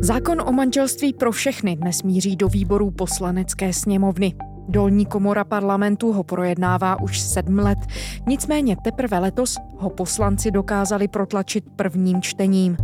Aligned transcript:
Zákon 0.00 0.40
o 0.40 0.52
manželství 0.52 1.12
pro 1.12 1.32
všechny 1.32 1.76
dnes 1.76 2.02
míří 2.02 2.36
do 2.36 2.48
výborů 2.48 2.90
poslanecké 2.90 3.72
sněmovny. 3.72 4.34
Dolní 4.70 5.06
komora 5.06 5.44
parlamentu 5.44 6.12
ho 6.12 6.22
projednává 6.22 7.00
už 7.00 7.20
sedm 7.20 7.58
let, 7.58 7.78
nicméně 8.26 8.76
teprve 8.84 9.18
letos 9.18 9.56
ho 9.78 9.90
poslanci 9.90 10.50
dokázali 10.50 11.08
protlačit 11.08 11.64
prvním 11.76 12.22
čtením. 12.22 12.76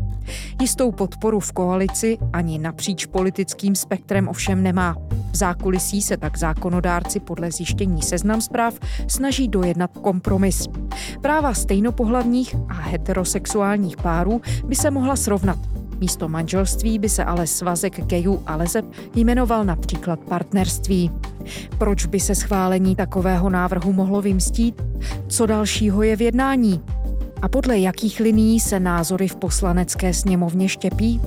Jistou 0.61 0.93
podporu 0.93 1.41
v 1.41 1.53
koalici 1.53 2.19
ani 2.33 2.59
napříč 2.59 3.07
politickým 3.07 3.75
spektrem 3.75 4.29
ovšem 4.29 4.63
nemá. 4.63 4.97
V 5.33 5.37
zákulisí 5.37 6.03
se 6.03 6.17
tak 6.17 6.39
zákonodárci 6.39 7.21
podle 7.21 7.51
zjištění 7.51 8.03
seznam 8.03 8.41
zpráv 8.41 8.75
snaží 9.09 9.49
dojednat 9.49 9.99
kompromis. 9.99 10.69
Práva 11.23 11.55
stejnopohlavních 11.55 12.55
a 12.69 12.75
heterosexuálních 12.75 13.97
párů 13.97 14.41
by 14.65 14.75
se 14.75 14.91
mohla 14.91 15.17
srovnat. 15.17 15.59
Místo 16.01 16.29
manželství 16.29 16.99
by 16.99 17.09
se 17.09 17.25
ale 17.25 17.47
svazek 17.47 18.05
gejů 18.05 18.43
a 18.47 18.57
lezeb 18.57 18.85
jmenoval 19.15 19.65
například 19.65 20.21
partnerství. 20.21 21.11
Proč 21.79 22.07
by 22.07 22.21
se 22.21 22.35
schválení 22.35 22.97
takového 22.97 23.51
návrhu 23.51 23.93
mohlo 23.93 24.23
vymstít? 24.23 24.83
Co 25.29 25.47
dalšího 25.47 26.03
je 26.03 26.17
v 26.17 26.23
jednání? 26.23 26.81
A 27.43 27.49
podle 27.49 27.79
jakých 27.79 28.21
liní 28.21 28.61
se 28.61 28.81
názory 28.81 29.29
v 29.29 29.37
poslanecké 29.37 30.15
sněmovně 30.15 30.69
štěpí? 30.69 31.21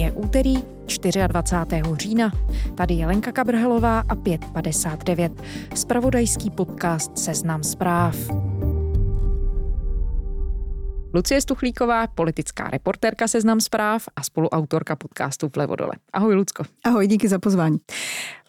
Je 0.00 0.12
úterý 0.12 0.54
24. 1.26 1.82
října. 1.96 2.32
Tady 2.74 2.94
je 2.94 3.06
Lenka 3.06 3.32
Kabrhelová 3.32 3.98
a 3.98 4.16
5.59. 4.16 5.30
Spravodajský 5.74 6.50
podcast 6.50 7.18
Seznam 7.18 7.62
zpráv. 7.62 8.16
Lucie 11.14 11.40
Stuchlíková, 11.40 12.06
politická 12.06 12.70
reportérka 12.70 13.28
Seznam 13.28 13.60
zpráv 13.60 14.08
a 14.16 14.22
spoluautorka 14.22 14.96
podcastu 14.96 15.50
Vlevo 15.54 15.76
dole. 15.76 15.92
Ahoj, 16.12 16.34
Lucko. 16.34 16.64
Ahoj, 16.84 17.06
díky 17.06 17.28
za 17.28 17.38
pozvání. 17.38 17.78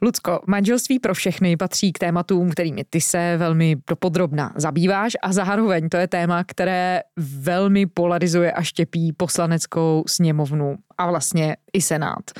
Lucko, 0.02 0.40
manželství 0.48 1.00
pro 1.00 1.14
všechny 1.14 1.58
patří 1.58 1.94
k 1.94 2.00
tématům, 2.00 2.50
kterými 2.50 2.84
ty 2.90 3.02
se 3.02 3.38
velmi 3.38 3.78
dopodrobna 3.90 4.54
zabýváš 4.56 5.14
a 5.22 5.34
zároveň 5.34 5.90
to 5.90 5.98
je 5.98 6.08
téma, 6.08 6.44
které 6.44 7.02
velmi 7.18 7.86
polarizuje 7.86 8.52
a 8.52 8.62
štěpí 8.62 9.14
poslaneckou 9.14 10.04
sněmovnu 10.08 10.76
a 10.98 11.10
vlastně 11.10 11.58
i 11.74 11.82
senát. 11.82 12.32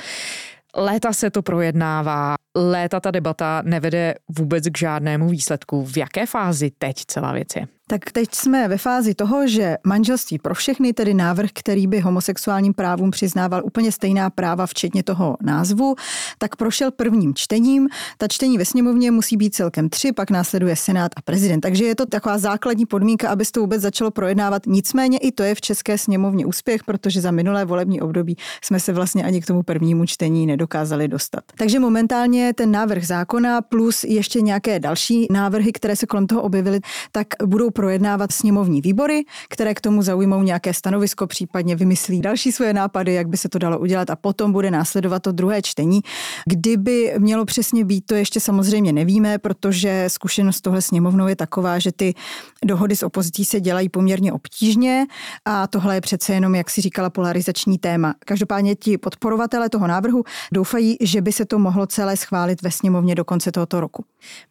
Léta 0.76 1.12
se 1.12 1.30
to 1.30 1.42
projednává, 1.42 2.34
léta 2.54 3.00
ta 3.00 3.10
debata 3.10 3.62
nevede 3.64 4.14
vůbec 4.38 4.68
k 4.68 4.78
žádnému 4.78 5.28
výsledku. 5.28 5.84
V 5.84 5.96
jaké 5.96 6.26
fázi 6.26 6.70
teď 6.78 6.96
celá 7.06 7.32
věc 7.32 7.48
je? 7.56 7.66
Tak 7.86 8.12
teď 8.12 8.34
jsme 8.34 8.68
ve 8.68 8.78
fázi 8.78 9.14
toho, 9.14 9.48
že 9.48 9.76
manželství 9.84 10.38
pro 10.38 10.54
všechny, 10.54 10.92
tedy 10.92 11.14
návrh, 11.14 11.50
který 11.54 11.86
by 11.86 12.00
homosexuálním 12.00 12.74
právům 12.74 13.10
přiznával 13.10 13.62
úplně 13.64 13.92
stejná 13.92 14.30
práva, 14.30 14.66
včetně 14.66 15.02
toho 15.02 15.36
názvu, 15.42 15.94
tak 16.38 16.56
prošel 16.56 16.90
prvním 16.90 17.34
čtením. 17.34 17.88
Ta 18.18 18.28
čtení 18.28 18.58
ve 18.58 18.64
sněmovně 18.64 19.10
musí 19.10 19.36
být 19.36 19.54
celkem 19.54 19.88
tři, 19.88 20.12
pak 20.12 20.30
následuje 20.30 20.76
Senát 20.76 21.12
a 21.16 21.22
prezident. 21.22 21.60
Takže 21.60 21.84
je 21.84 21.94
to 21.94 22.06
taková 22.06 22.38
základní 22.38 22.86
podmínka, 22.86 23.28
aby 23.28 23.44
se 23.44 23.52
to 23.52 23.60
vůbec 23.60 23.82
začalo 23.82 24.10
projednávat. 24.10 24.66
Nicméně 24.66 25.18
i 25.18 25.32
to 25.32 25.42
je 25.42 25.54
v 25.54 25.60
České 25.60 25.98
sněmovně 25.98 26.46
úspěch, 26.46 26.84
protože 26.84 27.20
za 27.20 27.30
minulé 27.30 27.64
volební 27.64 28.00
období 28.00 28.36
jsme 28.64 28.80
se 28.80 28.92
vlastně 28.92 29.24
ani 29.24 29.40
k 29.40 29.46
tomu 29.46 29.62
prvnímu 29.62 30.06
čtení 30.06 30.46
nedokázali 30.46 31.08
dostat. 31.08 31.44
Takže 31.58 31.78
momentálně 31.78 32.41
ten 32.56 32.70
návrh 32.70 33.06
zákona 33.06 33.60
plus 33.62 34.04
ještě 34.04 34.40
nějaké 34.40 34.80
další 34.80 35.26
návrhy, 35.30 35.72
které 35.72 35.96
se 35.96 36.06
kolem 36.06 36.26
toho 36.26 36.42
objevily, 36.42 36.80
tak 37.12 37.26
budou 37.44 37.70
projednávat 37.70 38.32
sněmovní 38.32 38.80
výbory, 38.80 39.24
které 39.48 39.74
k 39.74 39.80
tomu 39.80 40.02
zaujmou 40.02 40.42
nějaké 40.42 40.74
stanovisko, 40.74 41.26
případně 41.26 41.76
vymyslí 41.76 42.20
další 42.20 42.52
svoje 42.52 42.72
nápady, 42.72 43.14
jak 43.14 43.28
by 43.28 43.36
se 43.36 43.48
to 43.48 43.58
dalo 43.58 43.78
udělat 43.78 44.10
a 44.10 44.16
potom 44.16 44.52
bude 44.52 44.70
následovat 44.70 45.22
to 45.22 45.32
druhé 45.32 45.62
čtení. 45.62 46.00
Kdyby 46.46 47.14
mělo 47.18 47.44
přesně 47.44 47.84
být, 47.84 48.06
to 48.06 48.14
ještě 48.14 48.40
samozřejmě 48.40 48.92
nevíme, 48.92 49.38
protože 49.38 50.04
zkušenost 50.08 50.60
tohle 50.60 50.82
sněmovnou 50.82 51.26
je 51.26 51.36
taková, 51.36 51.78
že 51.78 51.92
ty 51.92 52.14
dohody 52.64 52.96
s 52.96 53.02
opozicí 53.02 53.44
se 53.44 53.60
dělají 53.60 53.88
poměrně 53.88 54.32
obtížně 54.32 55.06
a 55.44 55.66
tohle 55.66 55.94
je 55.94 56.00
přece 56.00 56.34
jenom, 56.34 56.54
jak 56.54 56.70
si 56.70 56.80
říkala, 56.80 57.10
polarizační 57.10 57.78
téma. 57.78 58.14
Každopádně 58.24 58.74
ti 58.74 58.98
podporovatele 58.98 59.68
toho 59.68 59.86
návrhu 59.86 60.24
doufají, 60.52 60.96
že 61.00 61.20
by 61.20 61.32
se 61.32 61.44
to 61.44 61.58
mohlo 61.58 61.86
celé 61.86 62.16
schválit 62.16 62.31
ve 62.62 62.70
sněmovně 62.70 63.14
do 63.14 63.24
konce 63.24 63.52
tohoto 63.52 63.80
roku. 63.80 64.04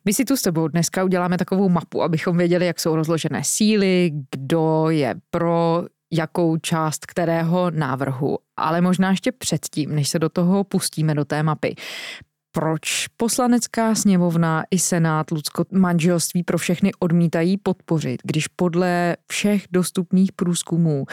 My 0.06 0.14
si 0.14 0.26
tu 0.26 0.38
s 0.38 0.42
tebou 0.42 0.68
dneska 0.68 1.04
uděláme 1.04 1.38
takovou 1.38 1.70
mapu, 1.70 2.04
abychom 2.04 2.38
věděli, 2.38 2.66
jak 2.66 2.80
jsou 2.80 2.96
rozložené 2.96 3.42
síly, 3.44 4.12
kdo 4.32 4.90
je 4.90 5.16
pro 5.30 5.86
jakou 6.12 6.58
část 6.58 7.06
kterého 7.06 7.72
návrhu. 7.72 8.38
Ale 8.58 8.82
možná 8.82 9.10
ještě 9.10 9.32
předtím, 9.32 9.96
než 9.96 10.10
se 10.10 10.20
do 10.20 10.30
toho 10.30 10.64
pustíme 10.64 11.16
do 11.16 11.26
té 11.26 11.44
mapy, 11.44 11.76
proč 12.52 13.08
poslanecká 13.18 13.96
sněmovna 13.96 14.64
i 14.72 14.80
senát 14.80 15.32
Lucko 15.32 15.66
manželství 15.72 16.44
pro 16.44 16.58
všechny 16.58 16.92
odmítají 17.00 17.58
podpořit, 17.58 18.22
když 18.24 18.48
podle 18.48 19.18
všech 19.28 19.66
dostupných 19.72 20.32
průzkumů 20.32 21.06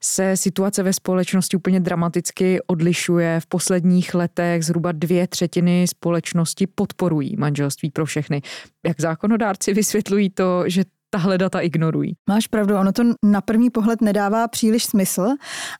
se 0.00 0.36
situace 0.36 0.82
ve 0.82 0.92
společnosti 0.92 1.56
úplně 1.56 1.80
dramaticky 1.80 2.60
odlišuje. 2.66 3.40
V 3.40 3.46
posledních 3.46 4.14
letech 4.14 4.64
zhruba 4.64 4.92
dvě 4.92 5.26
třetiny 5.26 5.86
společnosti 5.88 6.66
podporují 6.66 7.36
manželství 7.36 7.90
pro 7.90 8.06
všechny. 8.06 8.42
Jak 8.86 9.00
zákonodárci 9.00 9.74
vysvětlují 9.74 10.30
to, 10.30 10.64
že 10.66 10.84
tahle 11.14 11.38
data 11.38 11.60
ignorují. 11.60 12.12
Máš 12.28 12.46
pravdu, 12.46 12.76
ono 12.76 12.92
to 12.92 13.02
na 13.22 13.40
první 13.40 13.70
pohled 13.70 14.00
nedává 14.00 14.48
příliš 14.48 14.84
smysl, 14.84 15.26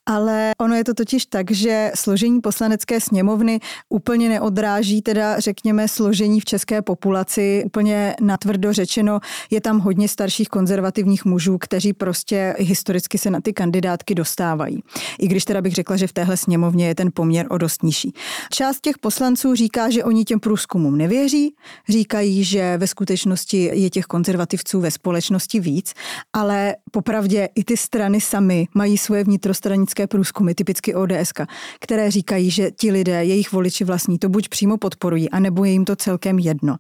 ale 0.07 0.53
ono 0.61 0.75
je 0.75 0.85
to 0.85 0.95
totiž 0.95 1.27
tak, 1.27 1.51
že 1.51 1.91
složení 1.95 2.41
poslanecké 2.41 3.01
sněmovny 3.01 3.61
úplně 3.89 4.29
neodráží 4.29 5.03
teda 5.03 5.41
řekněme 5.41 5.89
složení 5.89 6.41
v 6.41 6.45
české 6.45 6.83
populaci. 6.83 7.63
Úplně 7.67 8.15
natvrdo 8.21 8.73
řečeno, 8.73 9.21
je 9.51 9.61
tam 9.61 9.79
hodně 9.79 10.09
starších 10.09 10.49
konzervativních 10.49 11.25
mužů, 11.25 11.59
kteří 11.59 11.93
prostě 11.93 12.55
historicky 12.59 13.19
se 13.19 13.31
na 13.31 13.41
ty 13.41 13.53
kandidátky 13.53 14.15
dostávají. 14.15 14.83
I 15.19 15.29
když 15.29 15.45
teda 15.45 15.63
bych 15.63 15.75
řekla, 15.75 15.97
že 15.97 16.07
v 16.07 16.13
téhle 16.13 16.37
sněmovně 16.37 16.87
je 16.89 16.95
ten 16.95 17.11
poměr 17.15 17.47
o 17.51 17.59
dost 17.59 17.83
nižší. 17.83 18.13
Část 18.53 18.81
těch 18.81 18.99
poslanců 18.99 19.55
říká, 19.55 19.91
že 19.91 20.05
oni 20.05 20.25
těm 20.25 20.41
průzkumům 20.41 20.99
nevěří, 20.99 21.55
říkají, 21.89 22.45
že 22.45 22.79
ve 22.79 22.87
skutečnosti 22.87 23.71
je 23.73 23.91
těch 23.91 24.05
konzervativců 24.05 24.81
ve 24.81 24.91
společnosti 24.91 25.24
společnosti 25.25 25.61
víc, 25.61 25.95
ale 26.33 26.77
popravdě 26.91 27.49
i 27.55 27.65
ty 27.65 27.77
strany 27.77 28.21
sami 28.21 28.69
mají 28.75 28.99
svoje 28.99 29.25
vnitrostranické 29.25 30.07
průzkumy, 30.07 30.55
typicky 30.55 30.95
ODS, 30.95 31.33
které 31.81 32.11
říkají, 32.11 32.51
že 32.51 32.71
ti 32.71 32.93
lidé, 32.93 33.25
jejich 33.25 33.53
voliči 33.53 33.85
vlastní, 33.85 34.19
to 34.19 34.29
buď 34.29 34.49
přímo 34.49 34.77
podporují, 34.77 35.31
anebo 35.31 35.65
je 35.65 35.73
jim 35.73 35.85
to 35.85 35.97
celkem 35.97 36.39
jedno. 36.39 36.77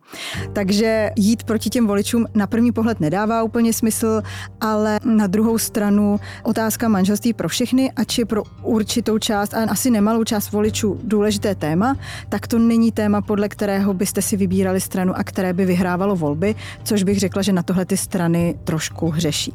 Takže 0.52 1.10
jít 1.16 1.44
proti 1.44 1.70
těm 1.70 1.86
voličům 1.86 2.26
na 2.34 2.46
první 2.46 2.72
pohled 2.72 3.00
nedává 3.00 3.42
úplně 3.42 3.72
smysl, 3.72 4.22
ale 4.60 5.00
na 5.04 5.26
druhou 5.26 5.58
stranu 5.58 6.20
otázka 6.42 6.88
manželství 6.88 7.32
pro 7.32 7.48
všechny, 7.48 7.92
ač 7.96 8.18
je 8.18 8.24
pro 8.24 8.42
určitou 8.62 9.18
část 9.18 9.54
a 9.54 9.64
asi 9.64 9.90
nemalou 9.90 10.24
část 10.24 10.52
voličů 10.52 11.00
důležité 11.02 11.54
téma, 11.54 11.96
tak 12.28 12.46
to 12.46 12.58
není 12.58 12.92
téma, 12.92 13.20
podle 13.20 13.48
kterého 13.48 13.94
byste 13.94 14.22
si 14.22 14.36
vybírali 14.36 14.80
stranu 14.80 15.16
a 15.16 15.24
které 15.24 15.52
by 15.52 15.64
vyhrávalo 15.64 16.16
volby, 16.16 16.54
což 16.84 17.02
bych 17.02 17.18
řekla, 17.18 17.42
že 17.42 17.52
na 17.52 17.62
tohle 17.62 17.84
ty 17.84 17.96
strany 17.96 18.23
strany 18.24 18.54
trošku 18.64 19.10
hřeší. 19.10 19.54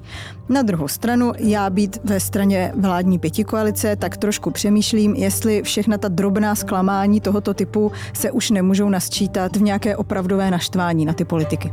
Na 0.50 0.62
druhou 0.62 0.88
stranu, 0.88 1.34
já 1.38 1.69
být 1.69 1.97
ve 2.03 2.19
straně 2.19 2.72
vládní 2.75 3.19
pětikoalice, 3.19 3.96
tak 3.96 4.18
trošku 4.18 4.52
přemýšlím, 4.52 5.16
jestli 5.16 5.62
všechna 5.62 5.97
ta 5.97 6.07
drobná 6.07 6.56
zklamání 6.56 7.22
tohoto 7.22 7.53
typu 7.53 7.91
se 8.13 8.31
už 8.31 8.50
nemůžou 8.50 8.90
nasčítat 8.90 9.56
v 9.56 9.62
nějaké 9.62 9.97
opravdové 9.97 10.52
naštvání 10.52 11.06
na 11.06 11.13
ty 11.13 11.25
politiky. 11.25 11.72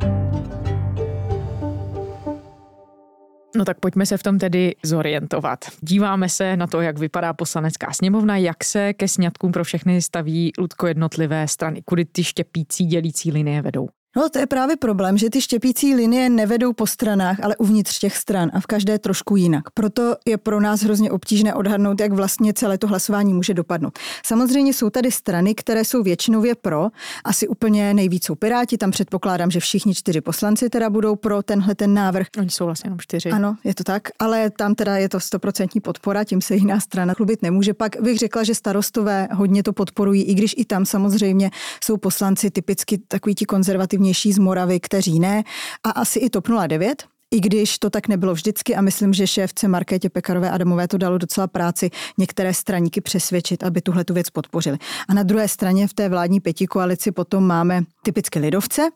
No 3.56 3.64
tak 3.64 3.80
pojďme 3.80 4.06
se 4.06 4.16
v 4.16 4.22
tom 4.22 4.38
tedy 4.38 4.74
zorientovat. 4.84 5.58
Díváme 5.80 6.28
se 6.28 6.56
na 6.56 6.66
to, 6.66 6.80
jak 6.80 6.98
vypadá 6.98 7.32
poslanecká 7.32 7.92
sněmovna, 7.92 8.36
jak 8.36 8.64
se 8.64 8.92
ke 8.92 9.08
sňatkům 9.08 9.52
pro 9.52 9.64
všechny 9.64 10.02
staví 10.02 10.52
ludko 10.58 10.86
jednotlivé 10.86 11.48
strany, 11.48 11.82
kudy 11.84 12.04
ty 12.04 12.24
štěpící 12.24 12.86
dělící 12.86 13.32
linie 13.32 13.62
vedou. 13.62 13.88
No 14.16 14.28
to 14.28 14.38
je 14.38 14.46
právě 14.46 14.76
problém, 14.76 15.18
že 15.18 15.30
ty 15.30 15.40
štěpící 15.40 15.94
linie 15.94 16.28
nevedou 16.28 16.72
po 16.72 16.86
stranách, 16.86 17.36
ale 17.42 17.56
uvnitř 17.56 17.98
těch 17.98 18.16
stran 18.16 18.50
a 18.54 18.60
v 18.60 18.66
každé 18.66 18.98
trošku 18.98 19.36
jinak. 19.36 19.70
Proto 19.70 20.16
je 20.26 20.38
pro 20.38 20.60
nás 20.60 20.82
hrozně 20.82 21.10
obtížné 21.10 21.54
odhadnout, 21.54 22.00
jak 22.00 22.12
vlastně 22.12 22.52
celé 22.52 22.78
to 22.78 22.86
hlasování 22.86 23.34
může 23.34 23.54
dopadnout. 23.54 23.98
Samozřejmě 24.26 24.72
jsou 24.72 24.90
tady 24.90 25.10
strany, 25.10 25.54
které 25.54 25.84
jsou 25.84 26.02
většinově 26.02 26.54
pro, 26.54 26.88
asi 27.24 27.48
úplně 27.48 27.94
nejvíc 27.94 28.24
jsou 28.24 28.34
Piráti, 28.34 28.78
tam 28.78 28.90
předpokládám, 28.90 29.50
že 29.50 29.60
všichni 29.60 29.94
čtyři 29.94 30.20
poslanci 30.20 30.70
teda 30.70 30.90
budou 30.90 31.16
pro 31.16 31.42
tenhle 31.42 31.74
ten 31.74 31.94
návrh. 31.94 32.26
Oni 32.38 32.50
jsou 32.50 32.64
vlastně 32.64 32.88
jenom 32.88 32.98
čtyři. 32.98 33.30
Ano, 33.30 33.56
je 33.64 33.74
to 33.74 33.84
tak, 33.84 34.02
ale 34.18 34.50
tam 34.50 34.74
teda 34.74 34.96
je 34.96 35.08
to 35.08 35.20
stoprocentní 35.20 35.80
podpora, 35.80 36.24
tím 36.24 36.40
se 36.40 36.54
jiná 36.54 36.80
strana 36.80 37.14
chlubit 37.14 37.42
nemůže. 37.42 37.74
Pak 37.74 37.96
bych 38.00 38.18
řekla, 38.18 38.44
že 38.44 38.54
starostové 38.54 39.28
hodně 39.32 39.62
to 39.62 39.72
podporují, 39.72 40.22
i 40.22 40.34
když 40.34 40.54
i 40.58 40.64
tam 40.64 40.86
samozřejmě 40.86 41.50
jsou 41.84 41.96
poslanci 41.96 42.50
typicky 42.50 42.98
takový 42.98 43.34
ti 43.34 43.44
konzervativní 43.44 44.05
nejvlivnější 44.06 44.32
z 44.32 44.38
Moravy, 44.38 44.80
kteří 44.80 45.20
ne. 45.20 45.44
A 45.84 45.90
asi 45.90 46.18
i 46.18 46.30
TOP 46.30 46.48
09, 46.66 47.04
i 47.30 47.40
když 47.40 47.78
to 47.78 47.90
tak 47.90 48.08
nebylo 48.08 48.34
vždycky 48.34 48.76
a 48.76 48.80
myslím, 48.80 49.12
že 49.12 49.26
šéfce 49.26 49.68
Markétě 49.68 50.10
Pekarové 50.10 50.50
Adamové 50.50 50.88
to 50.88 50.98
dalo 50.98 51.18
docela 51.18 51.46
práci 51.46 51.90
některé 52.18 52.54
straníky 52.54 53.00
přesvědčit, 53.00 53.64
aby 53.64 53.82
tuhle 53.82 54.04
tu 54.04 54.14
věc 54.14 54.30
podpořili. 54.30 54.78
A 55.08 55.14
na 55.14 55.22
druhé 55.22 55.48
straně 55.48 55.88
v 55.88 55.94
té 55.94 56.08
vládní 56.08 56.40
pěti 56.40 56.66
koalici 56.66 57.12
potom 57.12 57.46
máme 57.46 57.82
typicky 58.02 58.38
lidovce, 58.38 58.90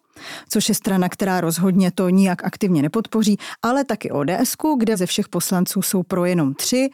což 0.48 0.68
je 0.68 0.74
strana, 0.74 1.08
která 1.08 1.40
rozhodně 1.40 1.90
to 1.90 2.08
nijak 2.08 2.44
aktivně 2.44 2.82
nepodpoří, 2.82 3.36
ale 3.62 3.84
taky 3.84 4.10
ODS, 4.10 4.54
kde 4.78 4.96
ze 4.96 5.06
všech 5.06 5.28
poslanců 5.28 5.82
jsou 5.82 6.02
pro 6.02 6.24
jenom 6.24 6.54
tři, 6.54 6.90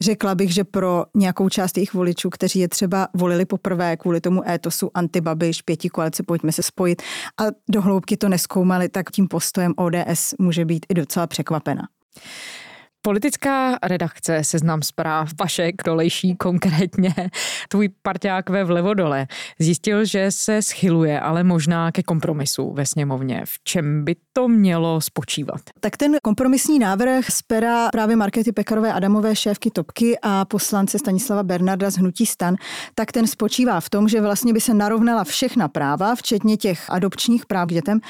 Řekla 0.00 0.34
bych, 0.34 0.54
že 0.54 0.64
pro 0.64 1.04
nějakou 1.14 1.48
část 1.48 1.76
jejich 1.76 1.94
voličů, 1.94 2.30
kteří 2.30 2.58
je 2.58 2.68
třeba 2.68 3.08
volili 3.14 3.44
poprvé 3.44 3.96
kvůli 3.96 4.20
tomu 4.20 4.48
étosu 4.48 4.90
antibabiš, 4.94 5.62
pěti 5.62 5.88
koalice, 5.88 6.22
pojďme 6.22 6.52
se 6.52 6.62
spojit 6.62 7.02
a 7.40 7.44
do 7.70 7.82
hloubky 7.82 8.16
to 8.16 8.28
neskoumali, 8.28 8.88
tak 8.88 9.10
tím 9.10 9.28
postojem 9.28 9.74
ODS 9.76 10.34
může 10.38 10.64
být 10.64 10.86
i 10.88 10.94
docela 10.94 11.26
překvapena. 11.26 11.88
Politická 13.06 13.78
redakce 13.82 14.44
Seznam 14.44 14.82
zpráv 14.82 15.28
Vašek 15.40 15.74
Dolejší 15.84 16.36
konkrétně, 16.36 17.14
tvůj 17.68 17.88
parťák 18.02 18.50
ve 18.50 18.64
vlevodole, 18.64 19.26
zjistil, 19.58 20.04
že 20.04 20.30
se 20.30 20.62
schyluje, 20.62 21.20
ale 21.20 21.44
možná 21.44 21.92
ke 21.92 22.02
kompromisu 22.02 22.72
ve 22.72 22.86
sněmovně. 22.86 23.42
V 23.44 23.58
čem 23.64 24.04
by 24.04 24.16
to 24.32 24.48
mělo 24.48 25.00
spočívat? 25.00 25.60
Tak 25.80 25.96
ten 25.96 26.16
kompromisní 26.22 26.78
návrh 26.78 27.30
z 27.30 27.42
pera 27.42 27.88
právě 27.92 28.16
Markety 28.16 28.52
Pekarové 28.52 28.92
Adamové 28.92 29.36
šéfky 29.36 29.70
Topky 29.70 30.18
a 30.22 30.44
poslance 30.44 30.98
Stanislava 30.98 31.42
Bernarda 31.42 31.90
z 31.90 31.96
Hnutí 31.96 32.26
stan, 32.26 32.56
tak 32.94 33.12
ten 33.12 33.26
spočívá 33.26 33.80
v 33.80 33.90
tom, 33.90 34.08
že 34.08 34.20
vlastně 34.20 34.52
by 34.52 34.60
se 34.60 34.74
narovnala 34.74 35.24
všechna 35.24 35.68
práva, 35.68 36.14
včetně 36.14 36.56
těch 36.56 36.90
adopčních 36.90 37.46
práv 37.46 37.68
dětem, 37.68 38.00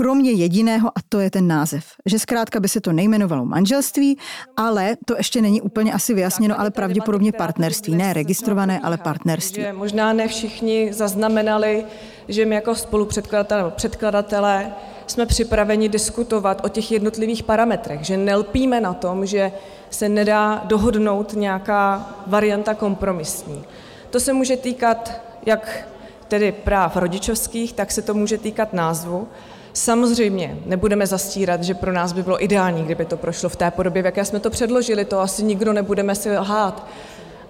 kromě 0.00 0.32
jediného 0.32 0.88
a 0.88 1.00
to 1.08 1.20
je 1.20 1.30
ten 1.30 1.48
název. 1.48 1.84
Že 2.06 2.18
zkrátka 2.18 2.60
by 2.60 2.68
se 2.68 2.80
to 2.80 2.92
nejmenovalo 2.92 3.44
manželství, 3.44 4.18
ale 4.56 4.96
to 5.06 5.16
ještě 5.16 5.42
není 5.42 5.60
úplně 5.60 5.92
asi 5.92 6.14
vyjasněno, 6.14 6.60
ale 6.60 6.70
pravděpodobně 6.70 7.32
partnerství. 7.32 7.94
Ne 7.94 8.12
registrované, 8.12 8.80
ale 8.82 8.96
partnerství. 8.96 9.64
Možná 9.72 10.12
ne 10.12 10.28
všichni 10.28 10.92
zaznamenali, 10.92 11.84
že 12.28 12.46
my 12.46 12.54
jako 12.54 12.74
spolupředkladatelé 12.74 13.70
předkladatelé 13.70 14.72
jsme 15.06 15.26
připraveni 15.26 15.88
diskutovat 15.88 16.64
o 16.64 16.68
těch 16.68 16.92
jednotlivých 16.92 17.42
parametrech, 17.42 18.00
že 18.00 18.16
nelpíme 18.16 18.80
na 18.80 18.94
tom, 18.94 19.26
že 19.26 19.52
se 19.90 20.08
nedá 20.08 20.62
dohodnout 20.64 21.32
nějaká 21.32 22.14
varianta 22.26 22.74
kompromisní. 22.74 23.64
To 24.10 24.20
se 24.20 24.32
může 24.32 24.56
týkat 24.56 25.20
jak 25.46 25.88
tedy 26.28 26.52
práv 26.52 26.96
rodičovských, 26.96 27.72
tak 27.72 27.92
se 27.92 28.02
to 28.02 28.14
může 28.14 28.38
týkat 28.38 28.72
názvu. 28.72 29.28
Samozřejmě 29.72 30.58
nebudeme 30.66 31.06
zastírat, 31.06 31.62
že 31.62 31.74
pro 31.74 31.92
nás 31.92 32.12
by 32.12 32.22
bylo 32.22 32.44
ideální, 32.44 32.84
kdyby 32.84 33.04
to 33.04 33.16
prošlo 33.16 33.48
v 33.48 33.56
té 33.56 33.70
podobě, 33.70 34.02
v 34.02 34.04
jaké 34.04 34.24
jsme 34.24 34.40
to 34.40 34.50
předložili, 34.50 35.04
to 35.04 35.20
asi 35.20 35.42
nikdo 35.42 35.72
nebudeme 35.72 36.14
si 36.14 36.38
lhát, 36.38 36.86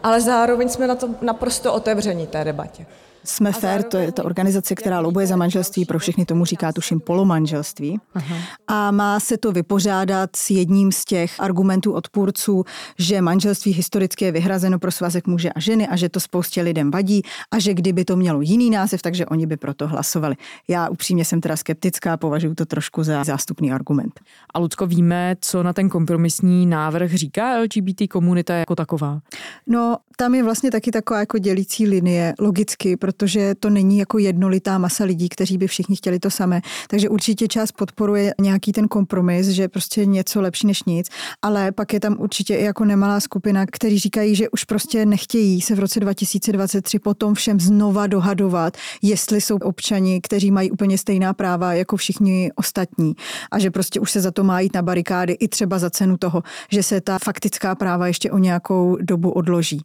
ale 0.02 0.20
zároveň 0.20 0.68
jsme 0.68 0.86
na 0.86 0.94
to 0.94 1.08
naprosto 1.20 1.72
otevření 1.72 2.26
té 2.26 2.44
debatě. 2.44 2.86
Jsme 3.24 3.52
fair, 3.52 3.82
to 3.82 3.96
je 3.96 4.12
ta 4.12 4.24
organizace, 4.24 4.74
která 4.74 5.00
lobuje 5.00 5.26
za 5.26 5.36
manželství, 5.36 5.84
pro 5.84 5.98
všechny 5.98 6.24
tomu 6.24 6.44
říká 6.44 6.72
tuším 6.72 7.00
polomanželství. 7.00 8.00
Aha. 8.14 8.36
A 8.66 8.90
má 8.90 9.20
se 9.20 9.36
to 9.36 9.52
vypořádat 9.52 10.36
s 10.36 10.50
jedním 10.50 10.92
z 10.92 11.04
těch 11.04 11.40
argumentů 11.40 11.92
odpůrců, 11.92 12.64
že 12.98 13.20
manželství 13.20 13.72
historicky 13.72 14.24
je 14.24 14.32
vyhrazeno 14.32 14.78
pro 14.78 14.90
svazek 14.90 15.26
muže 15.26 15.50
a 15.50 15.60
ženy 15.60 15.88
a 15.88 15.96
že 15.96 16.08
to 16.08 16.20
spoustě 16.20 16.62
lidem 16.62 16.90
vadí 16.90 17.22
a 17.50 17.58
že 17.58 17.74
kdyby 17.74 18.04
to 18.04 18.16
mělo 18.16 18.40
jiný 18.40 18.70
název, 18.70 19.02
takže 19.02 19.26
oni 19.26 19.46
by 19.46 19.56
proto 19.56 19.88
hlasovali. 19.88 20.36
Já 20.68 20.88
upřímně 20.88 21.24
jsem 21.24 21.40
teda 21.40 21.56
skeptická, 21.56 22.16
považuji 22.16 22.54
to 22.54 22.66
trošku 22.66 23.02
za 23.02 23.24
zástupný 23.24 23.72
argument. 23.72 24.20
A 24.54 24.58
Lucko, 24.58 24.86
víme, 24.86 25.36
co 25.40 25.62
na 25.62 25.72
ten 25.72 25.88
kompromisní 25.88 26.66
návrh 26.66 27.14
říká 27.14 27.58
LGBT 27.58 28.02
komunita 28.10 28.54
jako 28.54 28.76
taková? 28.76 29.20
No, 29.66 29.96
tam 30.16 30.34
je 30.34 30.42
vlastně 30.42 30.70
taky 30.70 30.90
taková 30.90 31.20
jako 31.20 31.38
dělící 31.38 31.86
linie, 31.86 32.34
logicky, 32.38 32.96
protože 33.10 33.54
to 33.54 33.70
není 33.70 33.98
jako 33.98 34.18
jednolitá 34.18 34.78
masa 34.78 35.04
lidí, 35.04 35.28
kteří 35.28 35.58
by 35.58 35.66
všichni 35.66 35.96
chtěli 35.96 36.18
to 36.18 36.30
samé. 36.30 36.60
Takže 36.88 37.08
určitě 37.08 37.48
část 37.48 37.72
podporuje 37.72 38.34
nějaký 38.40 38.72
ten 38.72 38.88
kompromis, 38.88 39.46
že 39.46 39.68
prostě 39.68 40.06
něco 40.06 40.40
lepší 40.40 40.66
než 40.66 40.84
nic, 40.84 41.08
ale 41.42 41.72
pak 41.72 41.92
je 41.92 42.00
tam 42.00 42.16
určitě 42.18 42.56
i 42.56 42.64
jako 42.64 42.84
nemalá 42.84 43.20
skupina, 43.20 43.66
kteří 43.66 43.98
říkají, 43.98 44.34
že 44.34 44.48
už 44.48 44.64
prostě 44.64 45.06
nechtějí 45.06 45.60
se 45.60 45.74
v 45.74 45.78
roce 45.78 46.00
2023 46.00 46.98
potom 46.98 47.34
všem 47.34 47.60
znova 47.60 48.06
dohadovat, 48.06 48.76
jestli 49.02 49.40
jsou 49.40 49.56
občani, 49.56 50.20
kteří 50.20 50.50
mají 50.50 50.70
úplně 50.70 50.98
stejná 50.98 51.34
práva 51.34 51.74
jako 51.74 51.96
všichni 51.96 52.50
ostatní 52.54 53.14
a 53.50 53.58
že 53.58 53.70
prostě 53.70 54.00
už 54.00 54.10
se 54.10 54.20
za 54.20 54.30
to 54.30 54.44
má 54.44 54.60
jít 54.60 54.74
na 54.74 54.82
barikády 54.82 55.32
i 55.32 55.48
třeba 55.48 55.78
za 55.78 55.90
cenu 55.90 56.16
toho, 56.16 56.42
že 56.70 56.82
se 56.82 57.00
ta 57.00 57.18
faktická 57.18 57.74
práva 57.74 58.06
ještě 58.06 58.30
o 58.30 58.38
nějakou 58.38 58.96
dobu 59.00 59.30
odloží. 59.30 59.80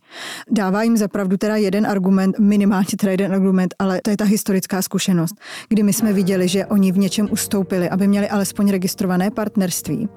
Dává 0.51 0.83
jim 0.83 0.98
zapravdu 0.98 1.38
teda 1.38 1.56
jeden 1.56 1.88
argument, 1.88 2.39
minimálně 2.39 2.98
teda 2.98 3.14
jeden 3.21 3.33
argument, 3.33 3.75
ale 3.79 4.00
to 4.03 4.09
je 4.09 4.17
ta 4.17 4.25
historická 4.25 4.81
zkušenost, 4.81 5.35
kdy 5.69 5.83
my 5.83 5.94
jsme 5.94 6.13
viděli, 6.13 6.47
že 6.47 6.65
oni 6.65 6.91
v 6.91 6.97
něčem 6.97 7.27
ustoupili, 7.31 7.89
aby 7.89 8.07
měli 8.07 8.29
alespoň 8.29 8.71
registrované 8.71 9.31
partnerství. 9.31 10.09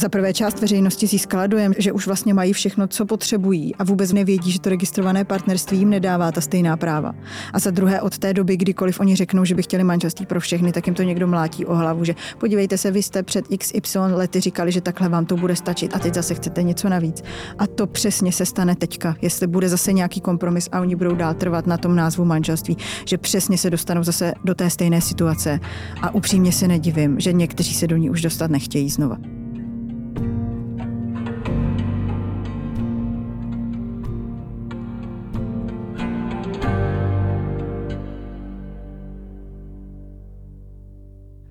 Za 0.00 0.08
prvé 0.08 0.34
část 0.34 0.60
veřejnosti 0.60 1.06
získala 1.06 1.46
dojem, 1.46 1.74
že 1.78 1.92
už 1.92 2.06
vlastně 2.06 2.34
mají 2.34 2.52
všechno, 2.52 2.86
co 2.86 3.06
potřebují 3.06 3.74
a 3.74 3.84
vůbec 3.84 4.12
nevědí, 4.12 4.52
že 4.52 4.60
to 4.60 4.70
registrované 4.70 5.24
partnerství 5.24 5.78
jim 5.78 5.90
nedává 5.90 6.32
ta 6.32 6.40
stejná 6.40 6.76
práva. 6.76 7.12
A 7.52 7.58
za 7.58 7.70
druhé 7.70 8.00
od 8.00 8.18
té 8.18 8.34
doby, 8.34 8.56
kdykoliv 8.56 9.00
oni 9.00 9.16
řeknou, 9.16 9.44
že 9.44 9.54
by 9.54 9.62
chtěli 9.62 9.84
manželství 9.84 10.26
pro 10.26 10.40
všechny, 10.40 10.72
tak 10.72 10.86
jim 10.86 10.94
to 10.94 11.02
někdo 11.02 11.26
mlátí 11.26 11.66
o 11.66 11.74
hlavu, 11.74 12.04
že 12.04 12.14
podívejte 12.38 12.78
se, 12.78 12.90
vy 12.90 13.02
jste 13.02 13.22
před 13.22 13.44
XY 13.58 13.98
lety 13.98 14.40
říkali, 14.40 14.72
že 14.72 14.80
takhle 14.80 15.08
vám 15.08 15.26
to 15.26 15.36
bude 15.36 15.56
stačit 15.56 15.96
a 15.96 15.98
teď 15.98 16.14
zase 16.14 16.34
chcete 16.34 16.62
něco 16.62 16.88
navíc. 16.88 17.22
A 17.58 17.66
to 17.66 17.86
přesně 17.86 18.32
se 18.32 18.46
stane 18.46 18.76
teďka, 18.76 19.16
jestli 19.22 19.46
bude 19.46 19.68
zase 19.68 19.92
nějaký 19.92 20.20
kompromis 20.20 20.68
a 20.72 20.80
oni 20.80 20.96
budou 20.96 21.14
dál 21.14 21.34
trvat 21.34 21.66
na 21.66 21.76
tom 21.76 21.96
názvu 21.96 22.24
manželství, 22.24 22.41
že 23.06 23.18
přesně 23.18 23.58
se 23.58 23.70
dostanou 23.70 24.02
zase 24.02 24.32
do 24.44 24.54
té 24.54 24.70
stejné 24.70 25.00
situace. 25.00 25.60
A 26.02 26.14
upřímně 26.14 26.52
se 26.52 26.68
nedivím, 26.68 27.20
že 27.20 27.32
někteří 27.32 27.74
se 27.74 27.86
do 27.86 27.96
ní 27.96 28.10
už 28.10 28.22
dostat 28.22 28.50
nechtějí 28.50 28.90
znova. 28.90 29.16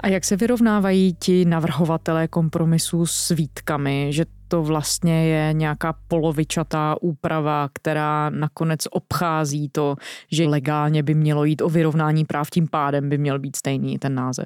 A 0.04 0.08
jak 0.08 0.26
se 0.26 0.38
vyrovnávají 0.38 1.16
ti 1.20 1.46
navrhovatelé 1.46 2.28
kompromisu 2.28 3.06
s 3.06 3.30
výtkami, 3.30 4.08
že 4.10 4.26
to 4.52 4.64
vlastně 4.64 5.28
je 5.28 5.54
nějaká 5.54 5.94
polovičatá 6.08 6.96
úprava, 7.02 7.70
která 7.74 8.30
nakonec 8.30 8.80
obchází 8.92 9.70
to, 9.70 9.96
že 10.32 10.48
legálně 10.48 11.04
by 11.04 11.14
mělo 11.14 11.44
jít 11.46 11.62
o 11.62 11.70
vyrovnání 11.70 12.26
práv, 12.26 12.50
tím 12.50 12.68
pádem 12.68 13.10
by 13.10 13.18
měl 13.18 13.40
být 13.40 13.56
stejný 13.56 14.00
ten 14.00 14.16
název. 14.16 14.46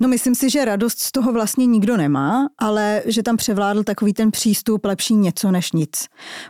No 0.00 0.08
myslím 0.08 0.34
si, 0.34 0.50
že 0.50 0.64
radost 0.64 0.98
z 0.98 1.12
toho 1.12 1.32
vlastně 1.32 1.66
nikdo 1.66 1.96
nemá, 1.96 2.48
ale 2.58 3.02
že 3.06 3.22
tam 3.22 3.36
převládl 3.36 3.82
takový 3.82 4.12
ten 4.12 4.30
přístup 4.30 4.84
lepší 4.84 5.14
něco 5.14 5.50
než 5.50 5.72
nic. 5.72 6.06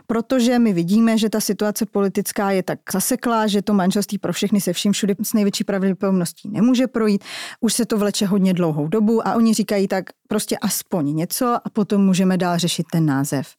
Protože 0.07 0.59
my 0.59 0.73
vidíme, 0.73 1.17
že 1.17 1.29
ta 1.29 1.39
situace 1.39 1.85
politická 1.85 2.51
je 2.51 2.63
tak 2.63 2.79
zaseklá, 2.93 3.47
že 3.47 3.61
to 3.61 3.73
manželství 3.73 4.17
pro 4.17 4.33
všechny 4.33 4.61
se 4.61 4.73
vším 4.73 4.91
všude 4.91 5.15
s 5.23 5.33
největší 5.33 5.63
pravděpodobností 5.63 6.49
nemůže 6.49 6.87
projít. 6.87 7.23
Už 7.61 7.73
se 7.73 7.85
to 7.85 7.97
vleče 7.97 8.25
hodně 8.25 8.53
dlouhou 8.53 8.87
dobu 8.87 9.27
a 9.27 9.35
oni 9.35 9.53
říkají 9.53 9.87
tak 9.87 10.05
prostě 10.27 10.57
aspoň 10.57 11.15
něco 11.15 11.57
a 11.65 11.69
potom 11.73 12.05
můžeme 12.05 12.37
dál 12.37 12.57
řešit 12.57 12.90
ten 12.91 13.05
název. 13.05 13.55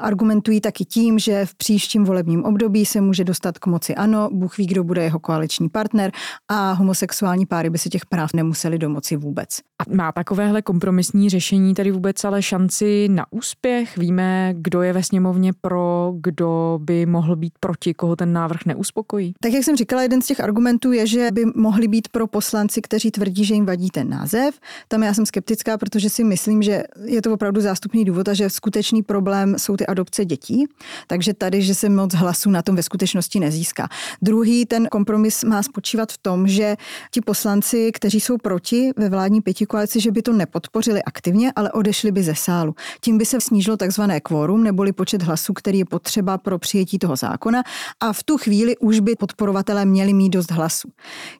Argumentují 0.00 0.60
taky 0.60 0.84
tím, 0.84 1.18
že 1.18 1.46
v 1.46 1.54
příštím 1.54 2.04
volebním 2.04 2.44
období 2.44 2.86
se 2.86 3.00
může 3.00 3.24
dostat 3.24 3.58
k 3.58 3.66
moci 3.66 3.94
ano, 3.94 4.28
Bůh 4.32 4.58
ví, 4.58 4.66
kdo 4.66 4.84
bude 4.84 5.04
jeho 5.04 5.18
koaliční 5.18 5.68
partner 5.68 6.12
a 6.48 6.72
homosexuální 6.72 7.46
páry 7.46 7.70
by 7.70 7.78
se 7.78 7.88
těch 7.88 8.06
práv 8.06 8.30
nemuseli 8.34 8.78
domoci 8.78 9.16
vůbec. 9.16 9.48
A 9.58 9.94
má 9.94 10.12
takovéhle 10.12 10.62
kompromisní 10.62 11.30
řešení 11.30 11.74
tady 11.74 11.90
vůbec 11.90 12.24
ale 12.24 12.42
šanci 12.42 13.08
na 13.08 13.26
úspěch? 13.30 13.98
Víme, 13.98 14.54
kdo 14.56 14.82
je 14.82 14.92
ve 14.92 15.02
sněmovně 15.02 15.52
pro, 15.60 16.12
kdo 16.20 16.78
by 16.82 17.06
mohl 17.06 17.36
být 17.36 17.52
proti, 17.60 17.94
koho 17.94 18.16
ten 18.16 18.32
návrh 18.32 18.60
neuspokojí? 18.66 19.34
Tak 19.40 19.52
jak 19.52 19.64
jsem 19.64 19.76
říkala, 19.76 20.02
jeden 20.02 20.22
z 20.22 20.26
těch 20.26 20.40
argumentů 20.40 20.92
je, 20.92 21.06
že 21.06 21.28
by 21.32 21.44
mohli 21.56 21.88
být 21.88 22.08
pro 22.08 22.26
poslanci, 22.26 22.82
kteří 22.82 23.10
tvrdí, 23.10 23.44
že 23.44 23.54
jim 23.54 23.66
vadí 23.66 23.90
ten 23.90 24.08
název. 24.08 24.60
Tam 24.88 25.02
já 25.02 25.14
jsem 25.14 25.26
skeptická, 25.26 25.78
protože 25.78 26.10
si 26.10 26.24
myslím, 26.24 26.62
že 26.62 26.82
je 27.04 27.22
to 27.22 27.32
opravdu 27.32 27.60
zástupný 27.60 28.04
důvod 28.04 28.28
a 28.28 28.34
že 28.34 28.50
skutečný 28.50 29.02
problém 29.02 29.51
jsou 29.58 29.76
ty 29.76 29.86
adopce 29.86 30.24
dětí, 30.24 30.66
takže 31.06 31.34
tady, 31.34 31.62
že 31.62 31.74
se 31.74 31.88
moc 31.88 32.14
hlasů 32.14 32.50
na 32.50 32.62
tom 32.62 32.76
ve 32.76 32.82
skutečnosti 32.82 33.40
nezíská. 33.40 33.88
Druhý 34.22 34.66
ten 34.66 34.86
kompromis 34.86 35.44
má 35.44 35.62
spočívat 35.62 36.12
v 36.12 36.18
tom, 36.18 36.48
že 36.48 36.76
ti 37.10 37.20
poslanci, 37.20 37.90
kteří 37.92 38.20
jsou 38.20 38.38
proti 38.38 38.90
ve 38.96 39.08
vládní 39.08 39.40
pětikoalici, 39.40 40.00
že 40.00 40.10
by 40.10 40.22
to 40.22 40.32
nepodpořili 40.32 41.02
aktivně, 41.02 41.52
ale 41.56 41.72
odešli 41.72 42.12
by 42.12 42.22
ze 42.22 42.34
sálu. 42.34 42.74
Tím 43.00 43.18
by 43.18 43.26
se 43.26 43.40
snížilo 43.40 43.76
takzvané 43.76 44.20
kvórum, 44.20 44.64
neboli 44.64 44.92
počet 44.92 45.22
hlasů, 45.22 45.52
který 45.52 45.78
je 45.78 45.84
potřeba 45.84 46.38
pro 46.38 46.58
přijetí 46.58 46.98
toho 46.98 47.16
zákona 47.16 47.62
a 48.00 48.12
v 48.12 48.22
tu 48.22 48.38
chvíli 48.38 48.76
už 48.76 49.00
by 49.00 49.16
podporovatelé 49.16 49.84
měli 49.84 50.12
mít 50.12 50.30
dost 50.30 50.50
hlasů. 50.50 50.88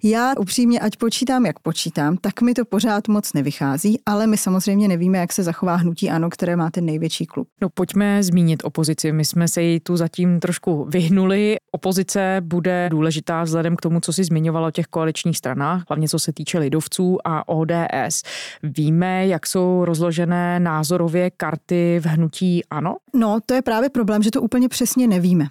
Já 0.03 0.33
upřímně, 0.39 0.81
ať 0.81 0.97
počítám, 0.97 1.47
jak 1.47 1.59
počítám, 1.59 2.17
tak 2.17 2.43
mi 2.43 2.55
to 2.55 2.65
pořád 2.65 3.09
moc 3.09 3.33
nevychází, 3.33 3.99
ale 4.07 4.27
my 4.27 4.37
samozřejmě 4.37 4.89
nevíme, 4.89 5.19
jak 5.19 5.33
se 5.33 5.43
zachová 5.43 5.75
hnutí 5.77 6.11
ANO, 6.11 6.31
které 6.31 6.57
má 6.57 6.71
ten 6.71 6.85
největší 6.85 7.27
klub. 7.27 7.49
No 7.61 7.69
pojďme 7.69 8.02
zmínit 8.21 8.65
opozici. 8.65 9.13
My 9.13 9.25
jsme 9.25 9.49
se 9.49 9.63
jí 9.63 9.81
tu 9.81 9.97
zatím 9.97 10.41
trošku 10.41 10.85
vyhnuli. 10.85 11.57
Opozice 11.71 12.37
bude 12.41 12.89
důležitá 12.91 13.43
vzhledem 13.43 13.77
k 13.77 13.81
tomu, 13.81 14.01
co 14.01 14.13
si 14.13 14.25
zmiňovalo 14.25 14.67
o 14.67 14.71
těch 14.71 14.87
koaličních 14.87 15.39
stranách, 15.39 15.85
hlavně 15.89 16.09
co 16.09 16.19
se 16.19 16.33
týče 16.33 16.59
lidovců 16.59 17.19
a 17.25 17.49
ODS. 17.49 18.23
Víme, 18.63 19.27
jak 19.27 19.47
jsou 19.47 19.85
rozložené 19.85 20.61
názorově 20.61 21.31
karty 21.31 22.01
v 22.03 22.07
hnutí 22.07 22.65
ANO? 22.71 22.97
No, 23.15 23.39
to 23.47 23.55
je 23.55 23.63
právě 23.63 23.91
problém, 23.91 24.23
že 24.23 24.31
to 24.31 24.43
úplně 24.43 24.69
přesně 24.69 25.07
nevíme. 25.07 25.47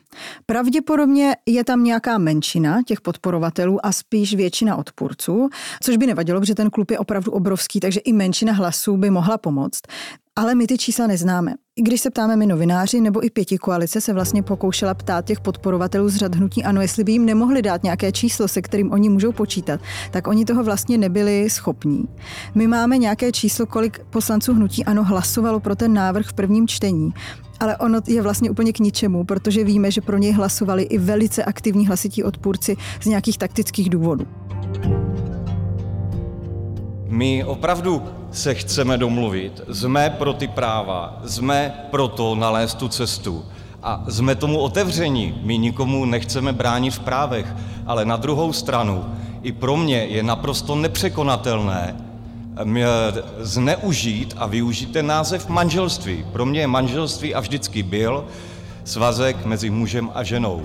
Pravděpodobně 0.45 1.35
je 1.45 1.63
tam 1.63 1.83
nějaká 1.83 2.17
menšina 2.17 2.81
těch 2.85 3.01
podporovatelů 3.01 3.85
a 3.85 3.91
spíš 3.91 4.35
většina 4.35 4.75
odpůrců, 4.75 5.49
což 5.83 5.97
by 5.97 6.07
nevadilo, 6.07 6.39
protože 6.39 6.55
ten 6.55 6.69
klub 6.69 6.91
je 6.91 6.99
opravdu 6.99 7.31
obrovský, 7.31 7.79
takže 7.79 7.99
i 7.99 8.13
menšina 8.13 8.53
hlasů 8.53 8.97
by 8.97 9.09
mohla 9.09 9.37
pomoct. 9.37 9.81
Ale 10.35 10.55
my 10.55 10.67
ty 10.67 10.77
čísla 10.77 11.07
neznáme. 11.07 11.53
I 11.75 11.81
když 11.81 12.01
se 12.01 12.09
ptáme 12.09 12.35
my 12.35 12.45
novináři 12.45 13.01
nebo 13.01 13.25
i 13.25 13.29
pěti 13.29 13.57
koalice 13.57 14.01
se 14.01 14.13
vlastně 14.13 14.43
pokoušela 14.43 14.93
ptát 14.93 15.25
těch 15.25 15.39
podporovatelů 15.39 16.09
z 16.09 16.15
řad 16.15 16.35
hnutí 16.35 16.63
ano, 16.63 16.81
jestli 16.81 17.03
by 17.03 17.11
jim 17.11 17.25
nemohli 17.25 17.61
dát 17.61 17.83
nějaké 17.83 18.11
číslo, 18.11 18.47
se 18.47 18.61
kterým 18.61 18.91
oni 18.91 19.09
můžou 19.09 19.31
počítat, 19.31 19.81
tak 20.11 20.27
oni 20.27 20.45
toho 20.45 20.63
vlastně 20.63 20.97
nebyli 20.97 21.49
schopní. 21.49 22.07
My 22.55 22.67
máme 22.67 22.97
nějaké 22.97 23.31
číslo, 23.31 23.65
kolik 23.65 23.99
poslanců 24.09 24.53
hnutí 24.53 24.85
ano 24.85 25.03
hlasovalo 25.03 25.59
pro 25.59 25.75
ten 25.75 25.93
návrh 25.93 26.27
v 26.27 26.33
prvním 26.33 26.67
čtení 26.67 27.13
ale 27.59 27.77
ono 27.77 27.99
je 28.07 28.21
vlastně 28.21 28.49
úplně 28.49 28.73
k 28.73 28.79
ničemu, 28.79 29.23
protože 29.23 29.63
víme, 29.63 29.91
že 29.91 30.01
pro 30.01 30.17
něj 30.17 30.31
hlasovali 30.31 30.83
i 30.83 30.97
velice 30.97 31.43
aktivní 31.43 31.87
hlasití 31.87 32.23
odpůrci 32.23 32.77
z 33.01 33.05
nějakých 33.05 33.37
taktických 33.37 33.89
důvodů. 33.89 34.27
My 37.11 37.43
opravdu 37.43 38.03
se 38.31 38.53
chceme 38.53 38.97
domluvit, 38.97 39.61
jsme 39.71 40.09
pro 40.09 40.33
ty 40.33 40.47
práva, 40.47 41.19
jsme 41.25 41.73
pro 41.91 42.07
to 42.07 42.35
nalézt 42.35 42.77
tu 42.77 42.87
cestu 42.87 43.45
a 43.83 44.03
jsme 44.09 44.35
tomu 44.35 44.59
otevření. 44.59 45.39
My 45.43 45.57
nikomu 45.57 46.05
nechceme 46.05 46.53
bránit 46.53 46.93
v 46.93 46.99
právech, 46.99 47.55
ale 47.85 48.05
na 48.05 48.15
druhou 48.15 48.53
stranu 48.53 49.05
i 49.43 49.51
pro 49.51 49.77
mě 49.77 49.97
je 49.97 50.23
naprosto 50.23 50.75
nepřekonatelné 50.75 51.95
zneužít 53.39 54.33
a 54.37 54.45
využít 54.45 54.91
ten 54.91 55.07
název 55.07 55.49
manželství. 55.49 56.25
Pro 56.31 56.45
mě 56.45 56.59
je 56.59 56.67
manželství 56.67 57.35
a 57.35 57.39
vždycky 57.39 57.83
byl 57.83 58.25
svazek 58.83 59.45
mezi 59.45 59.69
mužem 59.69 60.11
a 60.13 60.23
ženou. 60.23 60.61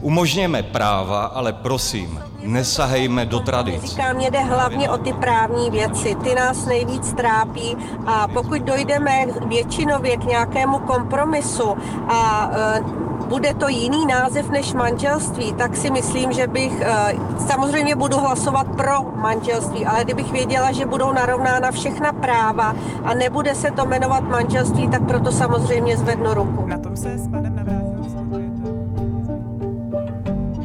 Umožněme 0.00 0.62
práva, 0.62 1.24
ale 1.24 1.52
prosím, 1.52 2.20
nesahejme 2.42 3.26
do 3.26 3.40
tradic. 3.40 3.82
Říkám, 3.82 4.16
mě 4.16 4.30
jde 4.30 4.40
hlavně 4.40 4.90
o 4.90 4.98
ty 4.98 5.12
právní 5.12 5.70
věci. 5.70 6.16
Ty 6.24 6.34
nás 6.34 6.66
nejvíc 6.66 7.12
trápí 7.12 7.76
a 8.06 8.28
pokud 8.28 8.62
dojdeme 8.62 9.26
většinově 9.46 10.16
k 10.16 10.24
nějakému 10.24 10.78
kompromisu 10.78 11.76
a 12.08 12.50
e, 12.52 12.80
bude 13.28 13.54
to 13.54 13.68
jiný 13.68 14.06
název 14.06 14.50
než 14.50 14.72
manželství, 14.72 15.52
tak 15.52 15.76
si 15.76 15.90
myslím, 15.90 16.32
že 16.32 16.46
bych, 16.46 16.80
e, 16.80 17.14
samozřejmě 17.38 17.96
budu 17.96 18.16
hlasovat 18.16 18.66
pro 18.76 19.02
manželství, 19.14 19.86
ale 19.86 20.04
kdybych 20.04 20.32
věděla, 20.32 20.72
že 20.72 20.86
budou 20.86 21.12
narovnána 21.12 21.70
všechna 21.70 22.12
práva 22.12 22.74
a 23.04 23.14
nebude 23.14 23.54
se 23.54 23.70
to 23.70 23.86
jmenovat 23.86 24.24
manželství, 24.24 24.88
tak 24.88 25.06
proto 25.06 25.32
samozřejmě 25.32 25.96
zvednu 25.96 26.34
ruku. 26.34 26.66
Na 26.66 26.78
tom 26.78 26.96
se 26.96 27.18
s 27.18 27.28
panem 27.28 27.58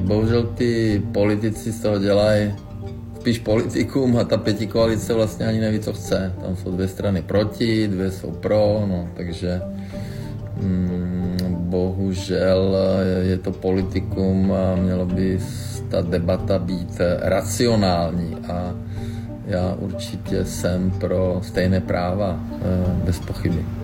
bohužel 0.03 0.43
ty 0.43 1.01
politici 1.11 1.71
z 1.71 1.81
toho 1.81 1.99
dělají 1.99 2.53
spíš 3.23 3.39
politikum 3.39 4.17
a 4.17 4.23
ta 4.23 4.37
pěti 4.37 4.67
koalice 4.67 5.13
vlastně 5.13 5.45
ani 5.45 5.59
neví, 5.59 5.79
co 5.79 5.93
chce. 5.93 6.33
Tam 6.41 6.55
jsou 6.55 6.71
dvě 6.71 6.87
strany 6.87 7.21
proti, 7.21 7.87
dvě 7.87 8.11
jsou 8.11 8.31
pro, 8.31 8.83
no, 8.87 9.09
takže 9.15 9.61
mm, 10.61 11.55
bohužel 11.59 12.77
je 13.21 13.37
to 13.37 13.51
politikum 13.51 14.51
a 14.51 14.75
mělo 14.75 15.05
by 15.05 15.39
ta 15.89 16.01
debata 16.01 16.59
být 16.59 17.01
racionální 17.21 18.35
a 18.35 18.75
já 19.47 19.75
určitě 19.79 20.45
jsem 20.45 20.91
pro 20.91 21.39
stejné 21.43 21.81
práva, 21.81 22.39
eh, 22.51 23.05
bez 23.05 23.19
pochyby. 23.19 23.82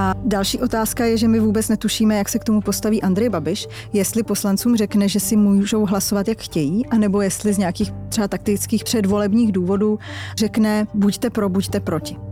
A 0.00 0.14
další 0.24 0.60
otázka 0.60 1.04
je, 1.04 1.16
že 1.16 1.28
my 1.28 1.40
vůbec 1.40 1.68
netušíme, 1.68 2.16
jak 2.16 2.28
se 2.28 2.38
k 2.38 2.44
tomu 2.44 2.60
postaví 2.60 3.02
Andrej 3.02 3.28
Babiš, 3.28 3.68
jestli 3.92 4.22
poslancům 4.22 4.76
řekne, 4.76 5.08
že 5.08 5.20
si 5.20 5.36
můžou 5.36 5.86
hlasovat, 5.86 6.28
jak 6.28 6.38
chtějí, 6.38 6.86
anebo 6.86 7.20
jestli 7.20 7.52
z 7.52 7.58
nějakých 7.58 7.92
třeba 8.08 8.28
taktických 8.28 8.84
předvolebních 8.84 9.52
důvodů 9.52 9.98
řekne, 10.36 10.86
buďte 10.94 11.30
pro, 11.30 11.48
buďte 11.48 11.80
proti. 11.80 12.29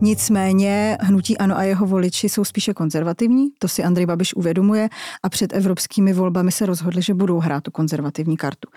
Nicméně 0.00 0.98
hnutí 1.00 1.38
Ano 1.38 1.58
a 1.58 1.62
jeho 1.62 1.86
voliči 1.86 2.28
jsou 2.28 2.44
spíše 2.44 2.74
konzervativní, 2.74 3.48
to 3.58 3.68
si 3.68 3.84
Andrej 3.84 4.06
Babiš 4.06 4.34
uvědomuje 4.34 4.88
a 5.22 5.28
před 5.28 5.52
evropskými 5.52 6.12
volbami 6.12 6.52
se 6.52 6.66
rozhodli, 6.66 7.02
že 7.02 7.14
budou 7.14 7.38
hrát 7.38 7.62
tu 7.62 7.70
konzervativní 7.70 8.36
kartu. 8.36 8.68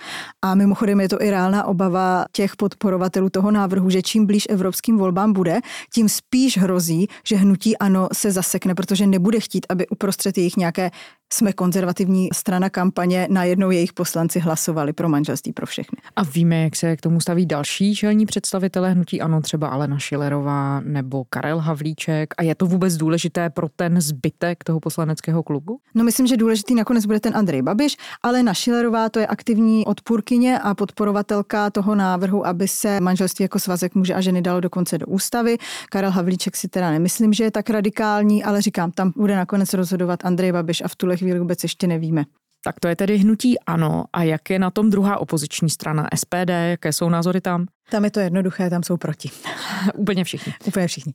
A 0.42 0.56
mimochodem 0.56 1.02
je 1.02 1.10
to 1.10 1.22
i 1.22 1.30
reálná 1.30 1.66
obava 1.66 2.26
těch 2.32 2.56
podporovatelů 2.56 3.30
toho 3.30 3.52
návrhu, 3.52 3.90
že 3.90 4.02
čím 4.02 4.26
blíž 4.26 4.48
evropským 4.50 4.98
volbám 4.98 5.34
bude, 5.34 5.60
tím 5.94 6.10
spíš 6.10 6.58
hrozí, 6.58 7.08
že 7.26 7.36
hnutí 7.36 7.78
Ano 7.78 8.08
se 8.14 8.32
zasekne, 8.32 8.76
protože 8.76 9.08
nebude 9.08 9.40
chtít, 9.40 9.66
aby 9.70 9.88
uprostřed 9.88 10.38
jejich 10.38 10.58
nějaké 10.58 10.92
jsme 11.34 11.54
konzervativní 11.54 12.30
strana 12.34 12.70
kampaně, 12.70 13.28
najednou 13.30 13.72
jejich 13.72 13.94
poslanci 13.94 14.40
hlasovali 14.40 14.94
pro 14.94 15.10
manželství 15.10 15.54
pro 15.54 15.66
všechny. 15.66 15.98
A 16.16 16.24
víme, 16.24 16.64
jak 16.64 16.76
se 16.76 16.98
k 16.98 17.02
tomu 17.02 17.22
staví 17.22 17.46
další 17.46 17.96
čelní 17.96 18.26
představitelé 18.26 18.92
hnutí 18.92 19.22
ANO, 19.22 19.42
třeba 19.42 19.68
Alena 19.68 20.00
Šilerová 20.00 20.80
nebo 20.80 21.24
Karel 21.30 21.60
Havlíček. 21.60 22.34
A 22.38 22.44
je 22.44 22.56
to 22.56 22.66
vůbec 22.66 22.98
důležité 22.98 23.50
pro 23.50 23.68
ten 23.76 24.02
zbytek 24.02 24.64
toho 24.64 24.80
poslaneckého 24.80 25.44
klubu? 25.44 25.80
No 25.96 26.04
myslím, 26.04 26.28
že 26.28 26.38
důležitý 26.38 26.76
nakonec 26.76 27.06
bude 27.06 27.20
ten 27.20 27.38
Andrej 27.38 27.62
Babiš. 27.62 27.98
Alena 28.24 28.54
Šilerová 28.54 29.10
to 29.10 29.20
je 29.20 29.28
aktivní 29.28 29.86
odpůrkyně 29.86 30.60
a 30.60 30.74
podporovatelka 30.74 31.70
toho 31.70 31.96
návrhu, 31.96 32.48
aby 32.48 32.68
se 32.68 33.00
manželství 33.00 33.44
jako 33.44 33.60
svazek 33.60 33.96
muže 33.96 34.14
a 34.14 34.22
ženy 34.22 34.42
dalo 34.42 34.60
dokonce 34.60 34.98
do 34.98 35.06
ústavy. 35.06 35.58
Karel 35.90 36.12
Havlíček 36.12 36.56
si 36.56 36.68
teda 36.68 36.92
nemyslím, 36.92 37.34
že 37.34 37.44
je 37.44 37.52
tak 37.52 37.70
radikální, 37.70 38.44
ale 38.44 38.62
říkám, 38.62 38.92
tam 38.92 39.14
bude 39.16 39.36
nakonec 39.36 39.74
rozhodovat 39.74 40.26
Andrej 40.26 40.52
Babiš 40.52 40.82
a 40.82 40.88
v 40.88 40.96
tuhle 40.96 41.18
chvíli 41.22 41.40
vůbec 41.40 41.64
ještě 41.64 41.88
nevíme. 41.88 42.24
Tak 42.64 42.80
to 42.80 42.88
je 42.88 42.96
tedy 42.96 43.18
hnutí 43.18 43.60
ano. 43.60 44.04
A 44.14 44.24
jak 44.24 44.50
je 44.50 44.60
na 44.60 44.72
tom 44.72 44.90
druhá 44.90 45.18
opoziční 45.18 45.70
strana 45.70 46.08
SPD? 46.16 46.50
Jaké 46.50 46.94
jsou 46.94 47.10
názory 47.10 47.42
tam? 47.42 47.66
Tam 47.90 48.04
je 48.06 48.12
to 48.12 48.20
jednoduché, 48.20 48.70
tam 48.70 48.84
jsou 48.84 48.98
proti. 48.98 49.30
Úplně 49.96 50.24
všichni. 50.24 50.54
Úplně 50.66 50.88
všichni. 50.88 51.14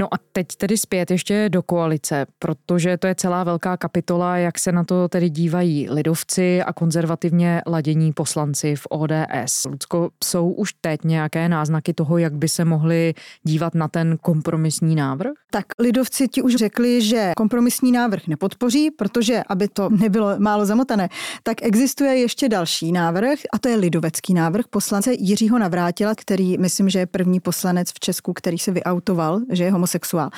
No 0.00 0.14
a 0.14 0.18
teď 0.32 0.56
tedy 0.56 0.78
zpět 0.78 1.10
ještě 1.10 1.48
do 1.48 1.62
koalice, 1.62 2.26
protože 2.38 2.96
to 2.96 3.06
je 3.06 3.14
celá 3.14 3.44
velká 3.44 3.76
kapitola, 3.76 4.36
jak 4.36 4.58
se 4.58 4.72
na 4.72 4.84
to 4.84 5.08
tedy 5.08 5.30
dívají 5.30 5.90
lidovci 5.90 6.62
a 6.62 6.72
konzervativně 6.72 7.62
ladění 7.66 8.12
poslanci 8.12 8.76
v 8.76 8.86
ODS. 8.90 9.64
Lucko, 9.70 10.10
jsou 10.24 10.50
už 10.50 10.72
teď 10.80 11.04
nějaké 11.04 11.48
náznaky 11.48 11.94
toho, 11.94 12.18
jak 12.18 12.34
by 12.34 12.48
se 12.48 12.64
mohli 12.64 13.14
dívat 13.42 13.74
na 13.74 13.88
ten 13.88 14.18
kompromisní 14.22 14.94
návrh? 14.94 15.30
Tak 15.50 15.64
lidovci 15.78 16.28
ti 16.28 16.42
už 16.42 16.54
řekli, 16.54 17.02
že 17.02 17.32
kompromisní 17.36 17.92
návrh 17.92 18.26
nepodpoří, 18.26 18.90
protože 18.90 19.42
aby 19.48 19.68
to 19.68 19.88
nebylo 19.88 20.38
málo 20.38 20.66
zamotané, 20.66 21.08
tak 21.42 21.62
existuje 21.62 22.16
ještě 22.16 22.48
další 22.48 22.92
návrh 22.92 23.38
a 23.52 23.58
to 23.58 23.68
je 23.68 23.76
lidovecký 23.76 24.34
návrh 24.34 24.64
poslance 24.70 25.12
Jiřího 25.18 25.58
Navrátila, 25.58 26.14
který 26.14 26.58
myslím, 26.58 26.88
že 26.88 26.98
je 26.98 27.06
první 27.06 27.40
poslanec 27.40 27.92
v 27.92 28.00
Česku, 28.00 28.32
který 28.32 28.58
se 28.58 28.72
vyautoval, 28.72 29.40
že 29.50 29.64
je 29.64 29.70
homosexuál. 29.90 30.30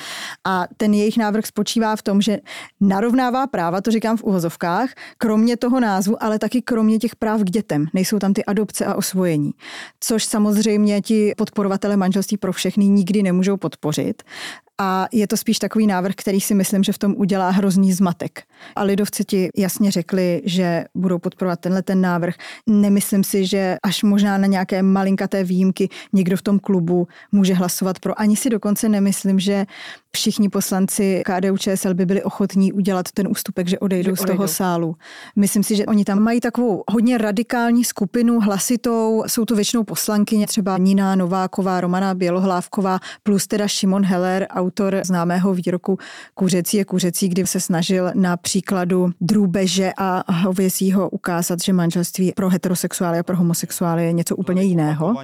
A 0.43 0.65
ten 0.77 0.93
jejich 0.93 1.17
návrh 1.17 1.45
spočívá 1.45 1.95
v 1.95 2.01
tom, 2.01 2.21
že 2.21 2.37
narovnává 2.81 3.47
práva, 3.47 3.81
to 3.81 3.91
říkám 3.91 4.17
v 4.17 4.23
uvozovkách, 4.23 4.89
kromě 5.17 5.57
toho 5.57 5.79
názvu, 5.79 6.23
ale 6.23 6.39
taky 6.39 6.61
kromě 6.61 6.99
těch 6.99 7.15
práv 7.15 7.41
k 7.41 7.49
dětem. 7.49 7.85
Nejsou 7.93 8.19
tam 8.19 8.33
ty 8.33 8.45
adopce 8.45 8.85
a 8.85 8.95
osvojení. 8.95 9.51
Což 9.99 10.25
samozřejmě 10.25 11.01
ti 11.01 11.33
podporovatele 11.37 11.97
manželství 11.97 12.37
pro 12.37 12.53
všechny 12.53 12.87
nikdy 12.87 13.23
nemůžou 13.23 13.57
podpořit. 13.57 14.23
A 14.81 15.07
je 15.11 15.27
to 15.27 15.37
spíš 15.37 15.59
takový 15.59 15.87
návrh, 15.87 16.15
který 16.15 16.41
si 16.41 16.55
myslím, 16.55 16.83
že 16.83 16.93
v 16.93 16.97
tom 16.97 17.13
udělá 17.17 17.49
hrozný 17.49 17.93
zmatek. 17.93 18.43
A 18.75 18.83
lidovci 18.83 19.23
ti 19.23 19.49
jasně 19.57 19.91
řekli, 19.91 20.41
že 20.45 20.85
budou 20.95 21.19
podporovat 21.19 21.59
tenhle 21.59 21.81
ten 21.81 22.01
návrh. 22.01 22.35
Nemyslím 22.67 23.23
si, 23.23 23.45
že 23.45 23.77
až 23.83 24.03
možná 24.03 24.37
na 24.37 24.47
nějaké 24.47 24.83
malinkaté 24.83 25.43
výjimky 25.43 25.89
někdo 26.13 26.37
v 26.37 26.41
tom 26.41 26.59
klubu 26.59 27.07
může 27.31 27.53
hlasovat 27.53 27.99
pro. 27.99 28.19
Ani 28.21 28.35
si 28.35 28.49
dokonce 28.49 28.89
nemyslím, 28.89 29.39
že 29.39 29.65
všichni 30.15 30.49
poslanci 30.49 31.23
KDU 31.25 31.57
ČSL 31.57 31.93
by 31.93 32.05
byli 32.05 32.23
ochotní 32.23 32.73
udělat 32.73 33.11
ten 33.11 33.27
ústupek, 33.27 33.67
že 33.67 33.79
odejdou, 33.79 34.03
že 34.05 34.11
odejdou 34.11 34.33
z 34.33 34.35
toho 34.37 34.47
sálu. 34.47 34.95
Myslím 35.35 35.63
si, 35.63 35.75
že 35.75 35.85
oni 35.85 36.05
tam 36.05 36.19
mají 36.19 36.39
takovou 36.39 36.83
hodně 36.91 37.17
radikální 37.17 37.83
skupinu, 37.83 38.39
hlasitou, 38.39 39.23
jsou 39.27 39.45
to 39.45 39.55
většinou 39.55 39.83
poslankyně, 39.83 40.47
třeba 40.47 40.77
Nina 40.77 41.15
Nováková, 41.15 41.81
Romana 41.81 42.13
Bělohlávková, 42.13 42.99
plus 43.23 43.47
teda 43.47 43.67
Šimon 43.67 44.05
Heller, 44.05 44.47
autor 44.49 45.01
známého 45.05 45.53
výroku 45.53 45.97
Kuřecí 46.33 46.77
je 46.77 46.85
kuřecí, 46.85 47.29
kdy 47.29 47.47
se 47.47 47.59
snažil 47.59 48.11
na 48.13 48.37
příkladu 48.37 49.11
drůbeže 49.21 49.91
a 49.97 50.31
hovězího 50.31 51.09
ukázat, 51.09 51.63
že 51.63 51.73
manželství 51.73 52.31
pro 52.35 52.49
heterosexuály 52.49 53.19
a 53.19 53.23
pro 53.23 53.37
homosexuály 53.37 54.05
je 54.05 54.13
něco 54.13 54.35
úplně 54.35 54.63
jiného, 54.63 55.15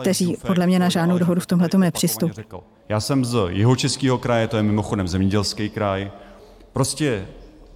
kteří 0.00 0.36
podle 0.46 0.66
mě 0.66 0.78
na 0.78 0.88
žádnou 0.88 1.18
dohodu 1.18 1.40
v 1.40 1.46
tomhle 1.46 1.68
nepřistupují. 1.76 2.44
Já 2.88 3.00
jsem 3.00 3.24
z 3.24 3.36
jeho 3.48 3.76
českého 3.76 4.18
kraje, 4.18 4.48
to 4.48 4.56
je 4.56 4.62
mimochodem 4.62 5.08
zemědělský 5.08 5.70
kraj. 5.70 6.10
Prostě 6.72 7.26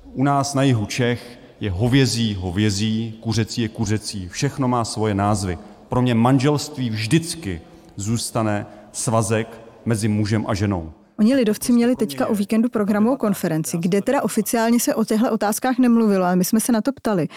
u 0.05 0.25
nás 0.25 0.55
na 0.55 0.63
jihu 0.63 0.87
Čech 0.87 1.39
je 1.61 1.71
hovězí 1.71 2.35
hovězí, 2.35 3.19
kuřecí 3.21 3.63
je 3.63 3.69
kuřecí. 3.69 4.29
Všechno 4.29 4.69
má 4.69 4.85
svoje 4.85 5.15
názvy. 5.15 5.59
Pro 5.89 6.03
mě 6.03 6.15
manželství 6.15 6.91
vždycky 6.91 7.61
zůstane 7.97 8.67
svazek 8.93 9.61
mezi 9.85 10.09
mužem 10.09 10.45
a 10.49 10.55
ženou. 10.55 10.93
Oni 11.19 11.35
lidovci 11.35 11.73
měli 11.73 11.97
teďka 11.97 12.27
o 12.27 12.35
víkendu 12.35 12.69
programovou 12.69 13.17
konferenci, 13.17 13.79
kde 13.79 14.03
teda 14.03 14.23
oficiálně 14.23 14.81
se 14.81 14.95
o 14.95 15.05
těchto 15.05 15.33
otázkách 15.33 15.79
nemluvilo, 15.79 16.25
ale 16.25 16.37
my 16.37 16.45
jsme 16.45 16.61
se 16.61 16.73
na 16.73 16.81
to 16.81 16.93
ptali. 16.93 17.29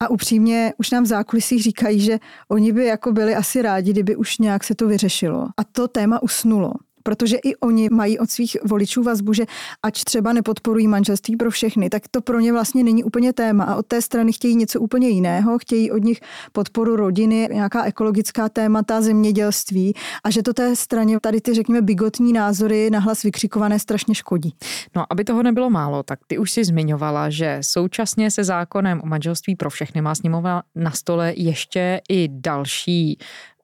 A 0.00 0.10
upřímně 0.10 0.72
už 0.78 0.90
nám 0.90 1.04
v 1.04 1.06
zákulisích 1.06 1.62
říkají, 1.62 2.00
že 2.00 2.18
oni 2.48 2.72
by 2.72 2.86
jako 2.86 3.12
byli 3.12 3.34
asi 3.34 3.62
rádi, 3.62 3.92
kdyby 3.92 4.16
už 4.16 4.38
nějak 4.38 4.64
se 4.64 4.74
to 4.74 4.88
vyřešilo. 4.88 5.48
A 5.56 5.64
to 5.64 5.88
téma 5.88 6.22
usnulo 6.22 6.72
protože 7.06 7.36
i 7.36 7.56
oni 7.56 7.88
mají 7.92 8.18
od 8.18 8.30
svých 8.30 8.56
voličů 8.64 9.02
vazbu, 9.02 9.32
že 9.32 9.44
ač 9.82 10.04
třeba 10.04 10.32
nepodporují 10.32 10.88
manželství 10.88 11.36
pro 11.36 11.50
všechny, 11.50 11.90
tak 11.90 12.02
to 12.10 12.20
pro 12.20 12.40
ně 12.40 12.52
vlastně 12.52 12.84
není 12.84 13.04
úplně 13.04 13.32
téma 13.32 13.64
a 13.64 13.74
od 13.76 13.86
té 13.86 14.02
strany 14.02 14.32
chtějí 14.32 14.56
něco 14.56 14.80
úplně 14.80 15.08
jiného, 15.08 15.58
chtějí 15.58 15.90
od 15.90 16.04
nich 16.04 16.20
podporu 16.52 16.96
rodiny, 16.96 17.48
nějaká 17.52 17.84
ekologická 17.84 18.48
témata, 18.48 19.00
zemědělství 19.00 19.94
a 20.24 20.30
že 20.30 20.42
to 20.42 20.52
té 20.52 20.76
straně 20.76 21.20
tady 21.20 21.40
ty, 21.40 21.54
řekněme, 21.54 21.82
bigotní 21.82 22.32
názory 22.32 22.90
nahlas 22.90 23.22
vykřikované 23.22 23.78
strašně 23.78 24.14
škodí. 24.14 24.54
No, 24.96 25.04
aby 25.10 25.24
toho 25.24 25.42
nebylo 25.42 25.70
málo, 25.70 26.02
tak 26.02 26.18
ty 26.26 26.38
už 26.38 26.50
si 26.50 26.64
zmiňovala, 26.64 27.30
že 27.30 27.58
současně 27.60 28.30
se 28.30 28.44
zákonem 28.44 29.00
o 29.04 29.06
manželství 29.06 29.56
pro 29.56 29.70
všechny 29.70 30.00
má 30.00 30.14
sněmovna 30.14 30.62
na 30.74 30.90
stole 30.90 31.32
ještě 31.36 32.00
i 32.08 32.28
další 32.30 33.18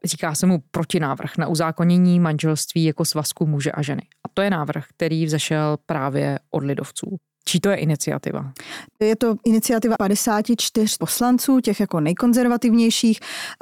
říká 0.04 0.35
se 0.35 0.47
mu 0.47 0.62
protinávrh 0.71 1.30
na 1.38 1.49
uzákonění 1.49 2.21
manželství 2.21 2.85
jako 2.85 3.04
svazku 3.04 3.47
muže 3.47 3.73
a 3.73 3.82
ženy. 3.82 4.02
A 4.02 4.28
to 4.35 4.42
je 4.42 4.50
návrh, 4.50 4.85
který 4.97 5.26
vzešel 5.26 5.76
právě 5.87 6.38
od 6.50 6.64
lidovců. 6.64 7.16
Čí 7.44 7.61
to 7.61 7.68
je 7.68 7.76
iniciativa? 7.76 8.52
Je 9.00 9.16
to 9.16 9.35
iniciativa 9.44 9.97
54 9.99 10.97
poslanců, 10.99 11.61
těch 11.61 11.80
jako 11.80 12.00
nejkonzervativnějších. 12.00 13.21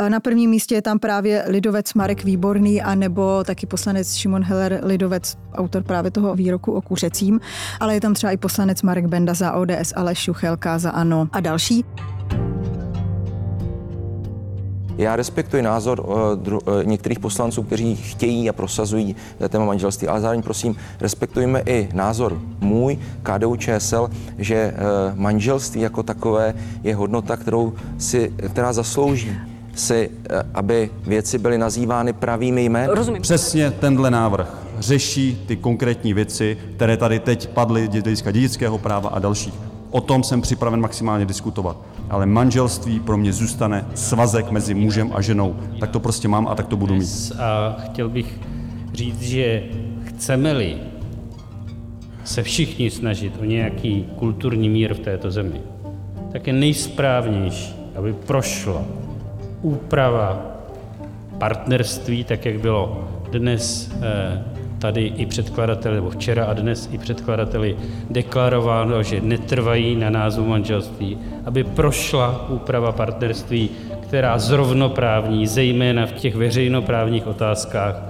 Na 0.08 0.20
prvním 0.20 0.50
místě 0.50 0.74
je 0.74 0.82
tam 0.82 0.98
právě 0.98 1.44
lidovec 1.46 1.94
Marek 1.94 2.24
Výborný 2.24 2.82
a 2.82 2.94
nebo 2.94 3.44
taky 3.44 3.66
poslanec 3.66 4.14
Šimon 4.14 4.42
Heller, 4.42 4.80
lidovec, 4.82 5.36
autor 5.52 5.82
právě 5.82 6.10
toho 6.10 6.34
výroku 6.34 6.72
o 6.72 6.82
kuřecím, 6.82 7.40
ale 7.80 7.94
je 7.94 8.00
tam 8.00 8.14
třeba 8.14 8.32
i 8.32 8.36
poslanec 8.36 8.82
Marek 8.82 9.06
Benda 9.06 9.34
za 9.34 9.52
ODS, 9.52 9.92
Aleš 9.96 10.28
Juchelka 10.28 10.78
za 10.78 10.90
ANO 10.90 11.28
a 11.32 11.40
další. 11.40 11.84
Já 15.00 15.16
respektuji 15.16 15.62
názor 15.62 16.00
uh, 16.00 16.52
uh, 16.52 16.60
některých 16.84 17.18
poslanců, 17.18 17.62
kteří 17.62 17.96
chtějí 17.96 18.50
a 18.50 18.52
prosazují 18.52 19.16
uh, 19.40 19.48
téma 19.48 19.64
manželství, 19.64 20.08
ale 20.08 20.20
zároveň 20.20 20.42
prosím, 20.42 20.76
respektujeme 21.00 21.62
i 21.66 21.88
názor 21.92 22.40
můj, 22.60 22.98
KDU 23.22 23.56
ČSL, 23.56 24.10
že 24.38 24.74
manželství 25.14 25.80
jako 25.80 26.02
takové 26.02 26.54
je 26.82 26.94
hodnota, 26.94 27.36
kterou 27.36 27.72
si, 27.98 28.32
která 28.48 28.72
zaslouží 28.72 29.32
si, 29.74 30.10
aby 30.54 30.90
věci 31.06 31.38
byly 31.38 31.58
nazývány 31.58 32.12
pravými 32.12 32.64
jmény. 32.64 32.88
Rozumím. 32.94 33.22
Přesně 33.22 33.70
tenhle 33.70 34.10
návrh 34.10 34.58
řeší 34.78 35.44
ty 35.46 35.56
konkrétní 35.56 36.14
věci, 36.14 36.58
které 36.76 36.96
tady 36.96 37.18
teď 37.18 37.48
padly 37.48 37.88
dědického 37.88 38.32
dědického 38.32 38.78
práva 38.78 39.08
a 39.08 39.18
dalších. 39.18 39.69
O 39.90 40.00
tom 40.00 40.22
jsem 40.22 40.40
připraven 40.40 40.80
maximálně 40.80 41.26
diskutovat 41.26 41.76
ale 42.10 42.26
manželství 42.26 43.00
pro 43.00 43.16
mě 43.16 43.32
zůstane 43.32 43.86
svazek 43.94 44.50
mezi 44.50 44.74
mužem 44.74 45.10
a 45.14 45.20
ženou. 45.20 45.56
Tak 45.80 45.90
to 45.90 46.00
prostě 46.00 46.28
mám 46.28 46.48
a 46.48 46.54
tak 46.54 46.66
to 46.66 46.76
budu 46.76 46.94
mít. 46.94 47.32
A 47.38 47.76
chtěl 47.84 48.08
bych 48.08 48.40
říct, 48.94 49.22
že 49.22 49.62
chceme-li 50.04 50.76
se 52.24 52.42
všichni 52.42 52.90
snažit 52.90 53.32
o 53.40 53.44
nějaký 53.44 54.06
kulturní 54.16 54.68
mír 54.68 54.94
v 54.94 54.98
této 54.98 55.30
zemi, 55.30 55.60
tak 56.32 56.46
je 56.46 56.52
nejsprávnější, 56.52 57.74
aby 57.96 58.12
prošla 58.12 58.82
úprava 59.62 60.46
partnerství, 61.38 62.24
tak 62.24 62.44
jak 62.44 62.60
bylo 62.60 63.08
dnes 63.32 63.92
eh, 64.02 64.44
tady 64.80 65.06
i 65.16 65.26
předkladateli, 65.26 65.94
nebo 65.94 66.10
včera 66.10 66.44
a 66.44 66.52
dnes 66.52 66.88
i 66.92 66.98
předkladateli 66.98 67.76
deklarováno, 68.10 69.02
že 69.02 69.20
netrvají 69.20 69.96
na 69.96 70.10
názvu 70.10 70.44
manželství, 70.44 71.18
aby 71.44 71.64
prošla 71.64 72.48
úprava 72.48 72.92
partnerství, 72.92 73.70
která 74.00 74.38
zrovnoprávní, 74.38 75.46
zejména 75.46 76.06
v 76.06 76.12
těch 76.12 76.34
veřejnoprávních 76.34 77.26
otázkách, 77.26 78.02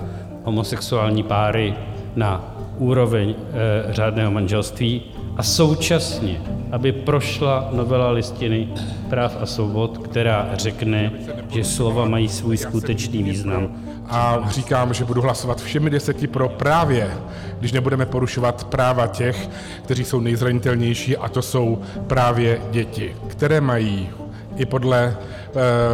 homosexuální 0.44 1.22
páry 1.22 1.74
na 2.16 2.54
úroveň 2.78 3.30
e, 3.30 3.92
řádného 3.92 4.30
manželství 4.30 5.02
a 5.40 5.42
současně, 5.42 6.40
aby 6.72 6.92
prošla 6.92 7.68
novela 7.72 8.10
listiny 8.10 8.68
práv 9.10 9.36
a 9.40 9.46
svobod, 9.46 9.98
která 9.98 10.50
řekne, 10.54 11.12
že 11.48 11.64
slova 11.64 12.04
mají 12.04 12.28
svůj 12.28 12.56
skutečný 12.56 13.22
význam 13.22 13.68
a 14.08 14.38
říkám, 14.48 14.94
že 14.94 15.04
budu 15.04 15.22
hlasovat 15.22 15.60
všemi 15.60 15.90
deseti 15.90 16.26
pro 16.26 16.48
právě, 16.48 17.16
když 17.58 17.72
nebudeme 17.72 18.06
porušovat 18.06 18.64
práva 18.64 19.06
těch, 19.06 19.48
kteří 19.84 20.04
jsou 20.04 20.20
nejzranitelnější 20.20 21.16
a 21.16 21.28
to 21.28 21.42
jsou 21.42 21.78
právě 22.06 22.60
děti, 22.70 23.16
které 23.28 23.60
mají 23.60 24.10
i 24.56 24.66
podle 24.66 25.04
e, 25.06 25.16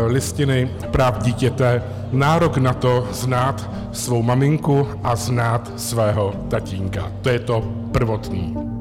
listiny 0.06 0.70
práv 0.90 1.22
dítěte 1.22 1.82
nárok 2.12 2.56
na 2.56 2.72
to 2.72 3.08
znát 3.12 3.70
svou 3.92 4.22
maminku 4.22 4.88
a 5.04 5.16
znát 5.16 5.72
svého 5.76 6.34
tatínka. 6.48 7.12
To 7.22 7.28
je 7.28 7.38
to 7.38 7.64
prvotný. 7.92 8.75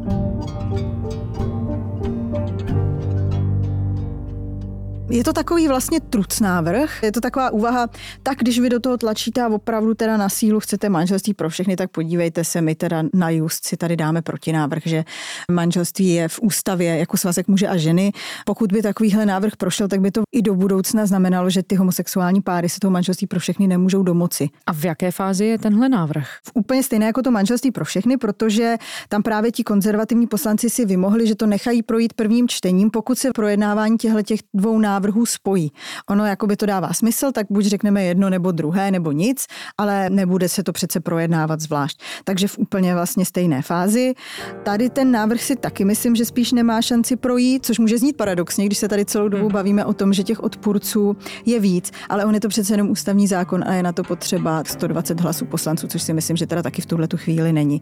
Je 5.10 5.24
to 5.24 5.34
takový 5.34 5.68
vlastně 5.68 6.00
truc 6.00 6.40
návrh, 6.40 7.04
je 7.04 7.12
to 7.12 7.22
taková 7.22 7.50
úvaha, 7.50 7.88
tak 8.24 8.38
když 8.38 8.60
vy 8.60 8.70
do 8.70 8.80
toho 8.80 8.98
tlačíte 8.98 9.42
a 9.42 9.48
opravdu 9.48 9.94
teda 9.94 10.18
na 10.18 10.30
sílu 10.30 10.60
chcete 10.60 10.90
manželství 10.90 11.34
pro 11.34 11.50
všechny, 11.50 11.76
tak 11.76 11.92
podívejte 11.92 12.44
se, 12.44 12.62
my 12.62 12.76
teda 12.76 13.04
na 13.14 13.30
just 13.30 13.66
si 13.66 13.78
tady 13.78 13.96
dáme 13.96 14.22
protinávrh, 14.22 14.82
že 14.86 15.04
manželství 15.52 16.10
je 16.14 16.28
v 16.28 16.40
ústavě 16.42 16.98
jako 16.98 17.18
svazek 17.18 17.48
muže 17.48 17.68
a 17.68 17.78
ženy. 17.78 18.12
Pokud 18.46 18.72
by 18.72 18.82
takovýhle 18.82 19.26
návrh 19.26 19.56
prošel, 19.56 19.88
tak 19.88 20.02
by 20.02 20.12
to 20.12 20.24
i 20.32 20.42
do 20.42 20.56
budoucna 20.56 21.06
znamenalo, 21.06 21.50
že 21.50 21.64
ty 21.64 21.76
homosexuální 21.76 22.42
páry 22.42 22.70
se 22.70 22.80
toho 22.80 22.92
manželství 22.92 23.28
pro 23.28 23.40
všechny 23.40 23.68
nemůžou 23.68 24.04
domoci. 24.04 24.50
A 24.68 24.74
v 24.74 24.86
jaké 24.86 25.12
fázi 25.12 25.46
je 25.46 25.58
tenhle 25.58 25.90
návrh? 25.90 26.28
V 26.44 26.52
úplně 26.54 26.84
stejné 26.84 27.06
jako 27.06 27.22
to 27.22 27.32
manželství 27.32 27.72
pro 27.72 27.86
všechny, 27.86 28.18
protože 28.18 28.76
tam 29.10 29.24
právě 29.24 29.52
ti 29.52 29.64
konzervativní 29.64 30.28
poslanci 30.28 30.70
si 30.70 30.86
vymohli, 30.86 31.28
že 31.28 31.36
to 31.36 31.46
nechají 31.46 31.84
projít 31.84 32.14
prvním 32.14 32.48
čtením, 32.48 32.92
pokud 32.92 33.18
se 33.18 33.32
projednávání 33.32 33.98
těchto 33.98 34.48
dvou 34.54 34.80
návrhů 34.80 34.95
návrhů 34.96 35.26
spojí. 35.26 35.72
Ono 36.10 36.26
jako 36.26 36.48
by 36.48 36.56
to 36.56 36.66
dává 36.66 36.94
smysl, 36.94 37.32
tak 37.32 37.48
buď 37.50 37.66
řekneme 37.66 38.04
jedno 38.04 38.30
nebo 38.30 38.52
druhé 38.52 38.92
nebo 38.92 39.12
nic, 39.12 39.46
ale 39.78 40.10
nebude 40.10 40.50
se 40.50 40.64
to 40.64 40.72
přece 40.72 41.00
projednávat 41.00 41.60
zvlášť. 41.60 42.02
Takže 42.24 42.48
v 42.48 42.58
úplně 42.58 42.94
vlastně 42.94 43.26
stejné 43.26 43.62
fázi. 43.62 44.14
Tady 44.64 44.90
ten 44.90 45.12
návrh 45.12 45.42
si 45.42 45.56
taky 45.56 45.86
myslím, 45.86 46.16
že 46.16 46.26
spíš 46.26 46.52
nemá 46.52 46.82
šanci 46.82 47.16
projít, 47.16 47.66
což 47.66 47.80
může 47.80 47.98
znít 47.98 48.18
paradoxně, 48.18 48.66
když 48.66 48.78
se 48.78 48.88
tady 48.88 49.06
celou 49.06 49.28
dobu 49.28 49.44
hmm. 49.44 49.54
bavíme 49.54 49.86
o 49.86 49.94
tom, 49.94 50.14
že 50.14 50.24
těch 50.24 50.40
odpůrců 50.40 51.18
je 51.46 51.60
víc, 51.60 51.92
ale 52.10 52.26
on 52.26 52.34
je 52.34 52.40
to 52.40 52.48
přece 52.48 52.74
jenom 52.74 52.90
ústavní 52.90 53.28
zákon 53.28 53.64
a 53.68 53.74
je 53.74 53.84
na 53.84 53.92
to 53.92 54.04
potřeba 54.04 54.64
120 54.64 55.20
hlasů 55.20 55.46
poslanců, 55.46 55.88
což 55.88 56.02
si 56.02 56.14
myslím, 56.14 56.38
že 56.38 56.48
teda 56.48 56.64
taky 56.64 56.82
v 56.82 56.86
tuhle 56.86 57.08
tu 57.08 57.18
chvíli 57.18 57.54
není. 57.54 57.82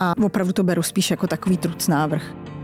A 0.00 0.14
opravdu 0.24 0.52
to 0.52 0.62
beru 0.62 0.82
spíš 0.82 1.10
jako 1.10 1.26
takový 1.26 1.56
truc 1.56 1.88
návrh. 1.88 2.55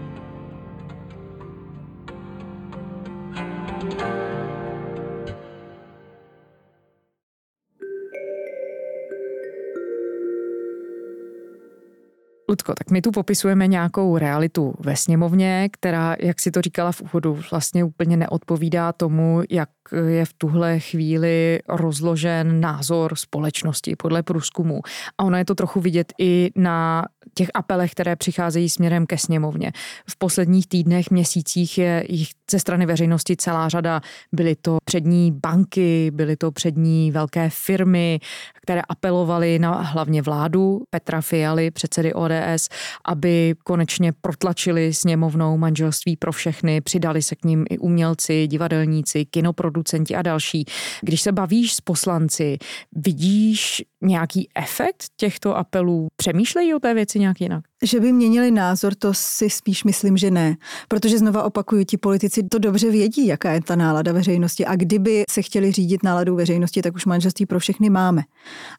Ludko, 12.53 12.75
tak 12.75 12.91
my 12.91 13.03
tu 13.03 13.11
popisujeme 13.11 13.67
nějakou 13.67 14.19
realitu 14.19 14.75
ve 14.79 14.97
sněmovně, 14.97 15.69
která, 15.73 16.17
jak 16.19 16.41
si 16.41 16.51
to 16.51 16.61
říkala 16.61 16.93
v 16.93 17.01
úvodu, 17.01 17.39
vlastně 17.51 17.85
úplně 17.85 18.17
neodpovídá 18.17 18.93
tomu, 18.93 19.43
jak 19.51 19.69
je 20.07 20.25
v 20.25 20.33
tuhle 20.33 20.79
chvíli 20.79 21.61
rozložen 21.69 22.61
názor 22.61 23.17
společnosti 23.17 23.97
podle 23.97 24.23
průzkumu. 24.23 24.81
A 25.19 25.25
ono 25.25 25.37
je 25.37 25.45
to 25.45 25.55
trochu 25.55 25.81
vidět 25.81 26.13
i 26.19 26.51
na 26.57 27.05
těch 27.35 27.49
apelech, 27.55 27.91
které 27.91 28.17
přicházejí 28.17 28.69
směrem 28.69 29.07
ke 29.07 29.19
sněmovně. 29.19 29.73
V 30.11 30.19
posledních 30.19 30.67
týdnech, 30.67 31.11
měsících 31.11 31.79
je 31.79 32.05
jich 32.09 32.29
ze 32.51 32.59
strany 32.59 32.87
veřejnosti 32.87 33.37
celá 33.37 33.69
řada. 33.69 34.01
Byly 34.33 34.57
to 34.63 34.79
přední 34.85 35.33
banky, 35.33 36.11
byly 36.15 36.37
to 36.37 36.53
přední 36.53 37.11
velké 37.11 37.51
firmy, 37.51 38.21
které 38.63 38.81
apelovaly 38.89 39.59
na 39.59 39.83
hlavně 39.83 40.23
vládu 40.23 40.83
Petra 40.91 41.21
Fialy, 41.21 41.71
předsedy 41.71 42.15
ODS, 42.15 42.69
aby 43.05 43.55
konečně 43.65 44.13
protlačili 44.21 44.95
sněmovnou 44.95 45.59
manželství 45.59 46.17
pro 46.17 46.33
všechny, 46.33 46.81
přidali 46.81 47.23
se 47.23 47.37
k 47.37 47.45
ním 47.45 47.65
i 47.71 47.79
umělci, 47.79 48.47
divadelníci, 48.47 49.25
kinoproducenti 49.73 50.15
a 50.15 50.23
další. 50.23 50.65
Když 51.01 51.21
se 51.21 51.33
bavíš 51.33 51.75
s 51.75 51.81
poslanci, 51.81 52.59
vidíš 52.93 53.83
nějaký 54.01 54.49
efekt 54.55 55.05
těchto 55.17 55.57
apelů? 55.57 56.09
Přemýšlejí 56.17 56.75
o 56.75 56.79
té 56.79 56.95
věci 56.95 57.19
nějak 57.19 57.41
jinak? 57.41 57.65
Že 57.83 58.01
by 58.01 58.13
měnili 58.13 58.51
názor, 58.51 58.95
to 58.95 59.15
si 59.15 59.51
spíš 59.51 59.85
myslím, 59.85 60.17
že 60.17 60.31
ne. 60.31 60.57
Protože 60.89 61.19
znova 61.19 61.43
opakuju, 61.43 61.85
ti 61.85 61.97
politici 61.97 62.43
to 62.43 62.59
dobře 62.59 62.91
vědí, 62.91 63.27
jaká 63.27 63.53
je 63.53 63.63
ta 63.63 63.77
nálada 63.77 64.13
veřejnosti. 64.13 64.67
A 64.67 64.77
kdyby 64.77 65.25
se 65.31 65.43
chtěli 65.43 65.73
řídit 65.73 66.03
náladou 66.03 66.37
veřejnosti, 66.37 66.83
tak 66.83 66.95
už 66.95 67.07
manželství 67.07 67.47
pro 67.47 67.59
všechny 67.59 67.91
máme. 67.91 68.23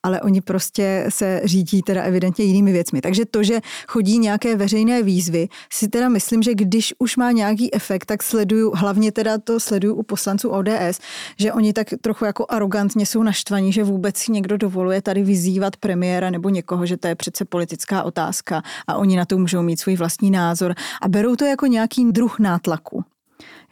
Ale 0.03 0.21
oni 0.21 0.41
prostě 0.41 1.05
se 1.09 1.41
řídí 1.43 1.81
teda 1.81 2.03
evidentně 2.03 2.45
jinými 2.45 2.71
věcmi. 2.71 3.01
Takže 3.01 3.25
to, 3.25 3.43
že 3.43 3.59
chodí 3.87 4.19
nějaké 4.19 4.55
veřejné 4.55 5.03
výzvy, 5.03 5.47
si 5.71 5.87
teda 5.87 6.09
myslím, 6.09 6.43
že 6.43 6.55
když 6.55 6.93
už 6.99 7.17
má 7.17 7.31
nějaký 7.31 7.73
efekt, 7.75 8.05
tak 8.05 8.23
sleduju, 8.23 8.71
hlavně 8.75 9.11
teda 9.11 9.37
to 9.37 9.59
sleduju 9.59 9.95
u 9.95 10.03
poslanců 10.03 10.49
ODS, 10.49 10.99
že 11.37 11.53
oni 11.53 11.73
tak 11.73 11.87
trochu 12.01 12.25
jako 12.25 12.45
arrogantně 12.49 13.05
jsou 13.05 13.23
naštvaní, 13.23 13.73
že 13.73 13.83
vůbec 13.83 14.27
někdo 14.27 14.57
dovoluje 14.57 15.01
tady 15.01 15.23
vyzývat 15.23 15.77
premiéra 15.77 16.29
nebo 16.29 16.49
někoho, 16.49 16.85
že 16.85 16.97
to 16.97 17.07
je 17.07 17.15
přece 17.15 17.45
politická 17.45 18.03
otázka 18.03 18.63
a 18.87 18.92
oni 18.97 19.17
na 19.17 19.25
to 19.25 19.37
můžou 19.37 19.61
mít 19.61 19.79
svůj 19.79 19.95
vlastní 19.95 20.31
názor 20.31 20.75
a 21.01 21.07
berou 21.07 21.35
to 21.35 21.45
jako 21.45 21.65
nějaký 21.65 22.11
druh 22.11 22.39
nátlaku. 22.39 23.03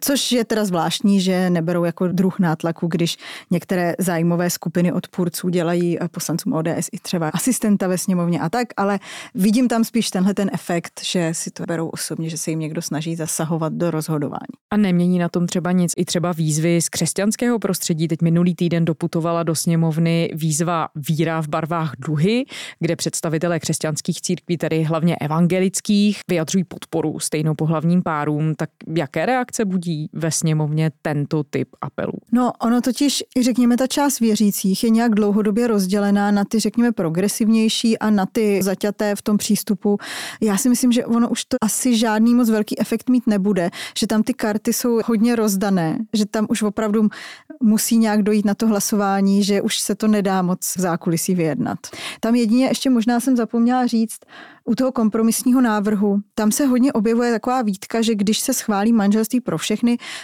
Což 0.04 0.32
je 0.32 0.46
teda 0.46 0.66
zvláštní, 0.66 1.22
že 1.22 1.50
neberou 1.50 1.84
jako 1.84 2.08
druh 2.08 2.40
nátlaku, 2.40 2.88
když 2.88 3.18
některé 3.52 3.96
zájmové 4.00 4.50
skupiny 4.50 4.94
odpůrců 4.94 5.50
dělají 5.50 5.98
poslancům 6.12 6.54
ODS 6.54 6.88
i 6.92 7.00
třeba 7.02 7.30
asistenta 7.30 7.88
ve 7.88 7.98
sněmovně 7.98 8.40
a 8.40 8.50
tak, 8.50 8.68
ale 8.78 9.00
vidím 9.36 9.68
tam 9.68 9.84
spíš 9.84 10.10
tenhle 10.10 10.34
ten 10.34 10.50
efekt, 10.54 11.02
že 11.04 11.30
si 11.34 11.52
to 11.52 11.64
berou 11.68 11.88
osobně, 11.90 12.30
že 12.30 12.38
se 12.38 12.52
jim 12.52 12.60
někdo 12.60 12.82
snaží 12.82 13.16
zasahovat 13.16 13.74
do 13.74 13.92
rozhodování. 13.92 14.42
A 14.72 14.78
nemění 14.78 15.20
na 15.20 15.30
tom 15.30 15.48
třeba 15.48 15.72
nic. 15.72 15.94
I 15.98 16.06
třeba 16.06 16.32
výzvy 16.32 16.82
z 16.82 16.90
křesťanského 16.90 17.60
prostředí. 17.60 18.08
Teď 18.08 18.22
minulý 18.22 18.56
týden 18.56 18.86
doputovala 18.86 19.44
do 19.44 19.56
sněmovny 19.56 20.30
výzva 20.34 20.88
Víra 20.96 21.42
v 21.42 21.48
barvách 21.48 21.94
duhy, 22.00 22.46
kde 22.80 22.96
představitelé 22.96 23.60
křesťanských 23.60 24.22
církví, 24.22 24.58
tedy 24.58 24.84
hlavně 24.84 25.16
evangelických, 25.16 26.20
vyjadřují 26.30 26.64
podporu 26.64 27.20
stejnopohlavním 27.20 28.04
párům. 28.04 28.56
Tak 28.56 28.70
jaké 28.96 29.26
reakce 29.26 29.66
budí 29.66 29.90
vidí 29.91 30.10
ve 30.13 30.32
sněmovně 30.32 30.91
tento 31.01 31.43
typ 31.43 31.69
apelů? 31.82 32.13
No, 32.32 32.51
ono 32.62 32.82
totiž, 32.82 33.23
řekněme, 33.41 33.77
ta 33.77 33.88
část 33.88 34.19
věřících 34.19 34.84
je 34.84 34.89
nějak 34.89 35.15
dlouhodobě 35.15 35.67
rozdělená 35.67 36.32
na 36.32 36.45
ty, 36.45 36.60
řekněme, 36.60 36.91
progresivnější 36.91 37.97
a 37.97 38.10
na 38.10 38.25
ty 38.25 38.63
zaťaté 38.63 39.15
v 39.15 39.21
tom 39.21 39.38
přístupu. 39.38 39.97
Já 40.41 40.58
si 40.58 40.69
myslím, 40.69 40.91
že 40.91 41.06
ono 41.06 41.30
už 41.30 41.45
to 41.45 41.58
asi 41.62 41.97
žádný 41.97 42.36
moc 42.36 42.49
velký 42.49 42.80
efekt 42.80 43.10
mít 43.10 43.27
nebude, 43.27 43.69
že 43.97 44.08
tam 44.08 44.23
ty 44.23 44.34
karty 44.34 44.73
jsou 44.73 44.99
hodně 45.06 45.36
rozdané, 45.36 45.97
že 46.13 46.25
tam 46.25 46.47
už 46.49 46.62
opravdu 46.62 47.10
musí 47.62 47.97
nějak 47.97 48.23
dojít 48.23 48.45
na 48.45 48.54
to 48.54 48.67
hlasování, 48.67 49.43
že 49.43 49.62
už 49.62 49.80
se 49.80 49.95
to 49.95 50.08
nedá 50.08 50.41
moc 50.41 50.75
v 50.75 50.80
zákulisí 50.80 51.36
vyjednat. 51.36 51.80
Tam 52.19 52.36
jedině 52.36 52.65
ještě 52.65 52.89
možná 52.89 53.19
jsem 53.19 53.36
zapomněla 53.36 53.88
říct, 53.88 54.19
u 54.65 54.75
toho 54.75 54.91
kompromisního 54.91 55.62
návrhu, 55.62 56.21
tam 56.36 56.51
se 56.51 56.65
hodně 56.65 56.93
objevuje 56.93 57.32
taková 57.32 57.62
výtka, 57.62 58.01
že 58.01 58.15
když 58.15 58.39
se 58.39 58.54
schválí 58.54 58.93
manželství 58.93 59.41
pro 59.41 59.58
všechny, 59.58 59.81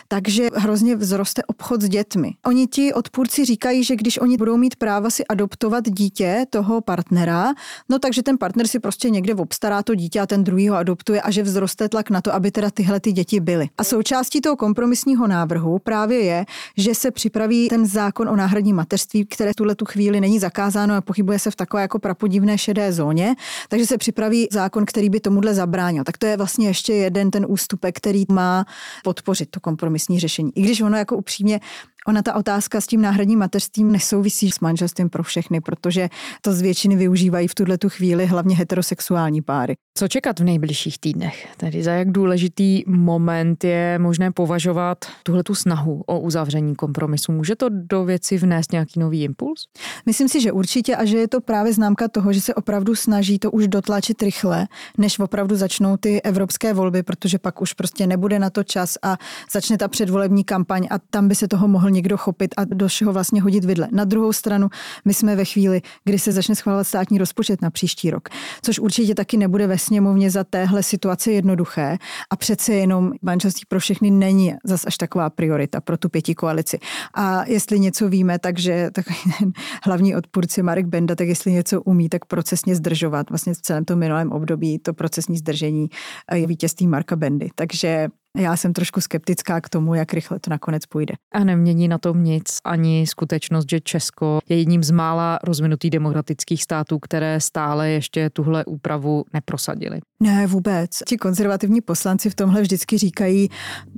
takže 0.08 0.50
hrozně 0.56 0.98
vzroste 0.98 1.44
obchod 1.44 1.82
s 1.82 1.90
dětmi. 1.90 2.32
Oni 2.46 2.68
ti 2.68 2.94
odpůrci 2.94 3.46
říkají, 3.46 3.84
že 3.84 3.96
když 3.96 4.20
oni 4.20 4.38
budou 4.38 4.58
mít 4.58 4.76
práva 4.76 5.10
si 5.10 5.26
adoptovat 5.26 5.84
dítě 5.90 6.46
toho 6.50 6.82
partnera, 6.82 7.54
no 7.90 8.00
takže 8.00 8.24
ten 8.24 8.38
partner 8.38 8.68
si 8.68 8.80
prostě 8.80 9.10
někde 9.10 9.36
obstará 9.36 9.84
to 9.84 9.96
dítě 9.96 10.20
a 10.20 10.26
ten 10.26 10.44
druhý 10.44 10.70
ho 10.70 10.76
adoptuje 10.76 11.22
a 11.22 11.32
že 11.32 11.44
vzroste 11.44 11.90
tlak 11.90 12.10
na 12.10 12.22
to, 12.22 12.34
aby 12.34 12.52
teda 12.52 12.72
tyhle 12.72 13.00
ty 13.00 13.12
děti 13.12 13.40
byly. 13.40 13.70
A 13.78 13.84
součástí 13.84 14.42
toho 14.42 14.56
kompromisního 14.56 15.28
návrhu 15.28 15.80
právě 15.80 16.20
je, 16.20 16.46
že 16.78 16.96
se 16.96 17.12
připraví 17.12 17.68
ten 17.70 17.86
zákon 17.86 18.30
o 18.30 18.36
náhradním 18.36 18.76
mateřství, 18.76 19.26
které 19.26 19.54
tuhle 19.54 19.76
tu 19.76 19.86
chvíli 19.86 20.22
není 20.22 20.40
zakázáno 20.40 20.96
a 20.96 21.02
pochybuje 21.02 21.40
se 21.40 21.52
v 21.52 21.56
takové 21.56 21.82
jako 21.82 22.00
prapodivné 22.00 22.58
šedé 22.58 22.94
zóně, 22.94 23.36
takže 23.70 23.86
se 23.86 23.98
připraví 23.98 24.48
zákon, 24.52 24.86
který 24.86 25.10
by 25.10 25.20
tomuhle 25.20 25.54
zabránil. 25.54 26.04
Tak 26.04 26.18
to 26.18 26.26
je 26.26 26.38
vlastně 26.38 26.68
ještě 26.68 26.94
jeden 26.94 27.32
ten 27.32 27.46
ústupek, 27.50 27.98
který 27.98 28.26
má 28.32 28.66
podpořit 29.04 29.47
to 29.50 29.60
kompromisní 29.60 30.20
řešení. 30.20 30.52
I 30.56 30.62
když 30.62 30.82
ono 30.82 30.98
jako 30.98 31.18
upřímně 31.18 31.60
Ona 32.08 32.22
ta 32.22 32.34
otázka 32.36 32.82
s 32.82 32.88
tím 32.88 33.02
náhradním 33.02 33.40
mateřstvím 33.40 33.92
nesouvisí 33.92 34.52
s 34.52 34.60
manželstvím 34.60 35.10
pro 35.10 35.24
všechny, 35.24 35.62
protože 35.62 36.10
to 36.42 36.54
z 36.54 36.62
většiny 36.62 36.96
využívají 36.96 37.48
v 37.48 37.56
tuhle 37.56 37.78
tu 37.78 37.90
chvíli 37.90 38.26
hlavně 38.26 38.56
heterosexuální 38.56 39.42
páry. 39.42 39.76
Co 39.98 40.08
čekat 40.08 40.40
v 40.40 40.44
nejbližších 40.44 41.00
týdnech? 41.00 41.48
Tedy 41.58 41.84
za 41.84 41.92
jak 41.92 42.12
důležitý 42.12 42.84
moment 42.88 43.64
je 43.64 44.00
možné 44.00 44.32
považovat 44.32 44.98
tuhle 45.24 45.44
tu 45.44 45.56
snahu 45.56 46.04
o 46.06 46.20
uzavření 46.20 46.76
kompromisu? 46.76 47.32
Může 47.32 47.56
to 47.56 47.70
do 47.70 48.06
věci 48.06 48.38
vnést 48.38 48.72
nějaký 48.72 49.00
nový 49.00 49.24
impuls? 49.24 49.66
Myslím 50.06 50.28
si, 50.28 50.42
že 50.42 50.52
určitě 50.52 50.96
a 50.96 51.06
že 51.06 51.18
je 51.18 51.28
to 51.28 51.42
právě 51.42 51.74
známka 51.74 52.08
toho, 52.08 52.34
že 52.34 52.42
se 52.42 52.54
opravdu 52.54 52.96
snaží 52.96 53.40
to 53.40 53.52
už 53.52 53.68
dotlačit 53.68 54.24
rychle, 54.24 54.68
než 54.98 55.20
opravdu 55.20 55.56
začnou 55.56 55.98
ty 55.98 56.22
evropské 56.22 56.74
volby, 56.74 57.04
protože 57.04 57.40
pak 57.40 57.62
už 57.62 57.74
prostě 57.74 58.08
nebude 58.08 58.40
na 58.40 58.50
to 58.50 58.64
čas 58.64 58.98
a 59.04 59.18
začne 59.52 59.78
ta 59.78 59.88
předvolební 59.88 60.44
kampaň 60.44 60.88
a 60.92 61.00
tam 61.10 61.28
by 61.28 61.36
se 61.36 61.48
toho 61.48 61.68
mohl 61.68 61.90
někdo 61.98 62.18
chopit 62.18 62.54
a 62.58 62.66
do 62.66 62.88
všeho 62.88 63.14
vlastně 63.14 63.42
hodit 63.42 63.66
vidle. 63.66 63.88
Na 63.92 64.06
druhou 64.06 64.34
stranu, 64.34 64.70
my 65.06 65.14
jsme 65.14 65.36
ve 65.36 65.46
chvíli, 65.46 65.82
kdy 66.06 66.20
se 66.20 66.32
začne 66.32 66.56
schvalovat 66.56 66.88
státní 66.88 67.18
rozpočet 67.18 67.62
na 67.62 67.70
příští 67.70 68.12
rok, 68.12 68.30
což 68.62 68.80
určitě 68.80 69.16
taky 69.16 69.38
nebude 69.38 69.68
ve 69.68 69.78
sněmovně 69.78 70.32
za 70.32 70.44
téhle 70.44 70.84
situace 70.84 71.32
jednoduché 71.32 71.98
a 72.30 72.36
přece 72.36 72.74
jenom 72.74 73.12
manželství 73.22 73.64
pro 73.68 73.80
všechny 73.80 74.12
není 74.12 74.56
zas 74.64 74.86
až 74.86 74.98
taková 74.98 75.30
priorita 75.30 75.82
pro 75.82 75.98
tu 75.98 76.10
pěti 76.10 76.36
koalici. 76.36 76.80
A 77.14 77.46
jestli 77.46 77.80
něco 77.80 78.10
víme, 78.10 78.40
takže 78.40 78.90
takový 78.92 79.18
ten 79.40 79.52
hlavní 79.84 80.16
odpůrce 80.16 80.64
Marek 80.64 80.86
Benda, 80.86 81.16
tak 81.16 81.28
jestli 81.28 81.52
něco 81.52 81.82
umí, 81.82 82.10
tak 82.10 82.26
procesně 82.26 82.76
zdržovat. 82.76 83.30
Vlastně 83.30 83.54
v 83.54 83.62
celém 83.62 83.86
tom 83.86 84.00
minulém 84.00 84.32
období 84.32 84.80
to 84.80 84.94
procesní 84.94 85.38
zdržení 85.38 85.90
je 86.34 86.48
vítězství 86.48 86.88
Marka 86.88 87.16
Bendy. 87.16 87.50
Takže 87.56 88.08
já 88.38 88.58
jsem 88.58 88.74
trošku 88.74 89.02
skeptická 89.02 89.62
k 89.62 89.70
tomu, 89.70 89.94
jak 89.94 90.14
rychle 90.14 90.40
to 90.40 90.50
nakonec 90.50 90.86
půjde. 90.86 91.14
A 91.34 91.44
nemění 91.44 91.88
na 91.88 91.98
tom 91.98 92.24
nic 92.24 92.58
ani 92.64 93.08
skutečnost, 93.08 93.70
že 93.70 93.80
Česko 93.80 94.40
je 94.50 94.58
jedním 94.58 94.84
z 94.84 94.92
mála 94.92 95.40
rozvinutých 95.44 95.92
demokratických 95.92 96.64
států, 96.64 97.00
které 97.00 97.40
stále 97.40 97.90
ještě 97.90 98.30
tuhle 98.30 98.66
úpravu 98.66 99.24
neprosadili. 99.34 100.00
Ne, 100.20 100.48
vůbec. 100.48 100.90
Ti 101.08 101.18
konzervativní 101.18 101.82
poslanci 101.82 102.30
v 102.30 102.36
tomhle 102.36 102.62
vždycky 102.62 102.98
říkají, 102.98 103.50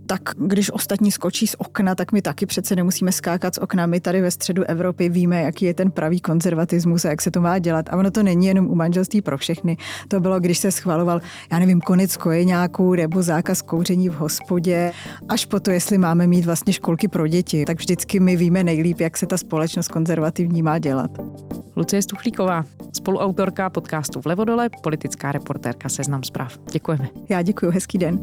tak 0.06 0.21
když 0.38 0.71
ostatní 0.71 1.12
skočí 1.12 1.47
z 1.47 1.56
okna, 1.58 1.95
tak 1.95 2.12
my 2.12 2.21
taky 2.21 2.45
přece 2.45 2.75
nemusíme 2.75 3.12
skákat 3.12 3.56
z 3.56 3.58
okna. 3.58 3.86
My 3.86 3.99
tady 3.99 4.21
ve 4.21 4.32
středu 4.32 4.63
Evropy 4.63 5.10
víme, 5.10 5.41
jaký 5.41 5.65
je 5.65 5.73
ten 5.73 5.91
pravý 5.91 6.19
konzervatismus 6.19 7.06
a 7.06 7.10
jak 7.10 7.21
se 7.21 7.32
to 7.32 7.41
má 7.41 7.60
dělat. 7.60 7.89
A 7.89 7.97
ono 7.97 8.12
to 8.12 8.23
není 8.23 8.45
jenom 8.45 8.67
u 8.67 8.75
manželství 8.75 9.21
pro 9.21 9.38
všechny. 9.38 9.78
To 10.08 10.19
bylo, 10.19 10.39
když 10.39 10.58
se 10.58 10.71
schvaloval, 10.71 11.21
já 11.52 11.60
nevím, 11.60 11.82
konec 11.82 12.17
kojeňáků 12.17 12.95
nebo 12.95 13.23
zákaz 13.23 13.62
kouření 13.62 14.10
v 14.10 14.13
hospodě, 14.13 14.29
až 15.30 15.46
po 15.46 15.60
to, 15.60 15.72
jestli 15.72 15.98
máme 15.98 16.28
mít 16.28 16.46
vlastně 16.46 16.74
školky 16.74 17.08
pro 17.08 17.28
děti. 17.28 17.65
Tak 17.65 17.78
vždycky 17.78 18.20
my 18.20 18.36
víme 18.36 18.63
nejlíp, 18.63 19.00
jak 19.00 19.18
se 19.18 19.26
ta 19.26 19.38
společnost 19.38 19.88
konzervativní 19.88 20.63
má 20.63 20.80
dělat. 20.80 21.12
Lucie 21.76 22.02
Stuchlíková, 22.02 22.65
spoluautorka 22.98 23.70
podcastu 23.70 24.22
Vlevodole, 24.22 24.70
politická 24.84 25.32
reportérka 25.32 25.89
Seznam 25.89 26.24
zpráv. 26.24 26.60
Děkujeme. 26.72 27.10
Já 27.30 27.42
děkuji, 27.42 27.72
hezký 27.72 27.98
den. 27.98 28.20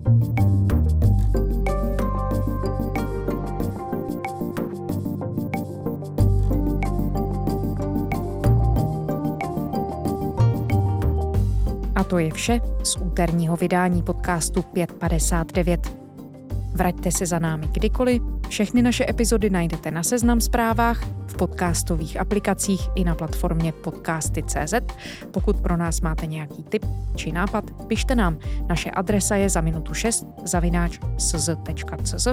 A 11.94 12.04
to 12.04 12.18
je 12.18 12.30
vše 12.30 12.60
z 12.82 12.96
úterního 12.96 13.56
vydání 13.56 14.02
podcastu 14.02 14.62
559. 14.62 15.95
Vraťte 16.76 17.12
se 17.12 17.26
za 17.26 17.38
námi 17.38 17.68
kdykoliv. 17.72 18.22
Všechny 18.48 18.82
naše 18.82 19.06
epizody 19.08 19.50
najdete 19.50 19.90
na 19.90 20.02
Seznam 20.02 20.40
zprávách, 20.40 21.04
v 21.26 21.36
podcastových 21.36 22.20
aplikacích 22.20 22.88
i 22.94 23.04
na 23.04 23.14
platformě 23.14 23.72
podcasty.cz. 23.72 24.74
Pokud 25.30 25.56
pro 25.56 25.76
nás 25.76 26.00
máte 26.00 26.26
nějaký 26.26 26.62
tip 26.62 26.86
či 27.14 27.32
nápad, 27.32 27.64
pište 27.86 28.14
nám. 28.14 28.38
Naše 28.68 28.90
adresa 28.90 29.36
je 29.36 29.48
za 29.48 29.60
minutu 29.60 29.94
6 29.94 30.26
zavináč 30.44 30.98
sz.cz. 31.18 32.28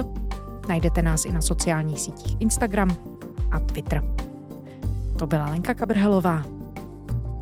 Najdete 0.68 1.02
nás 1.02 1.24
i 1.24 1.32
na 1.32 1.40
sociálních 1.40 2.00
sítích 2.00 2.36
Instagram 2.40 2.96
a 3.50 3.60
Twitter. 3.60 4.02
To 5.18 5.26
byla 5.26 5.50
Lenka 5.50 5.74
Kabrhelová. 5.74 6.44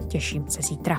Těším 0.08 0.44
se 0.48 0.62
zítra. 0.62 0.98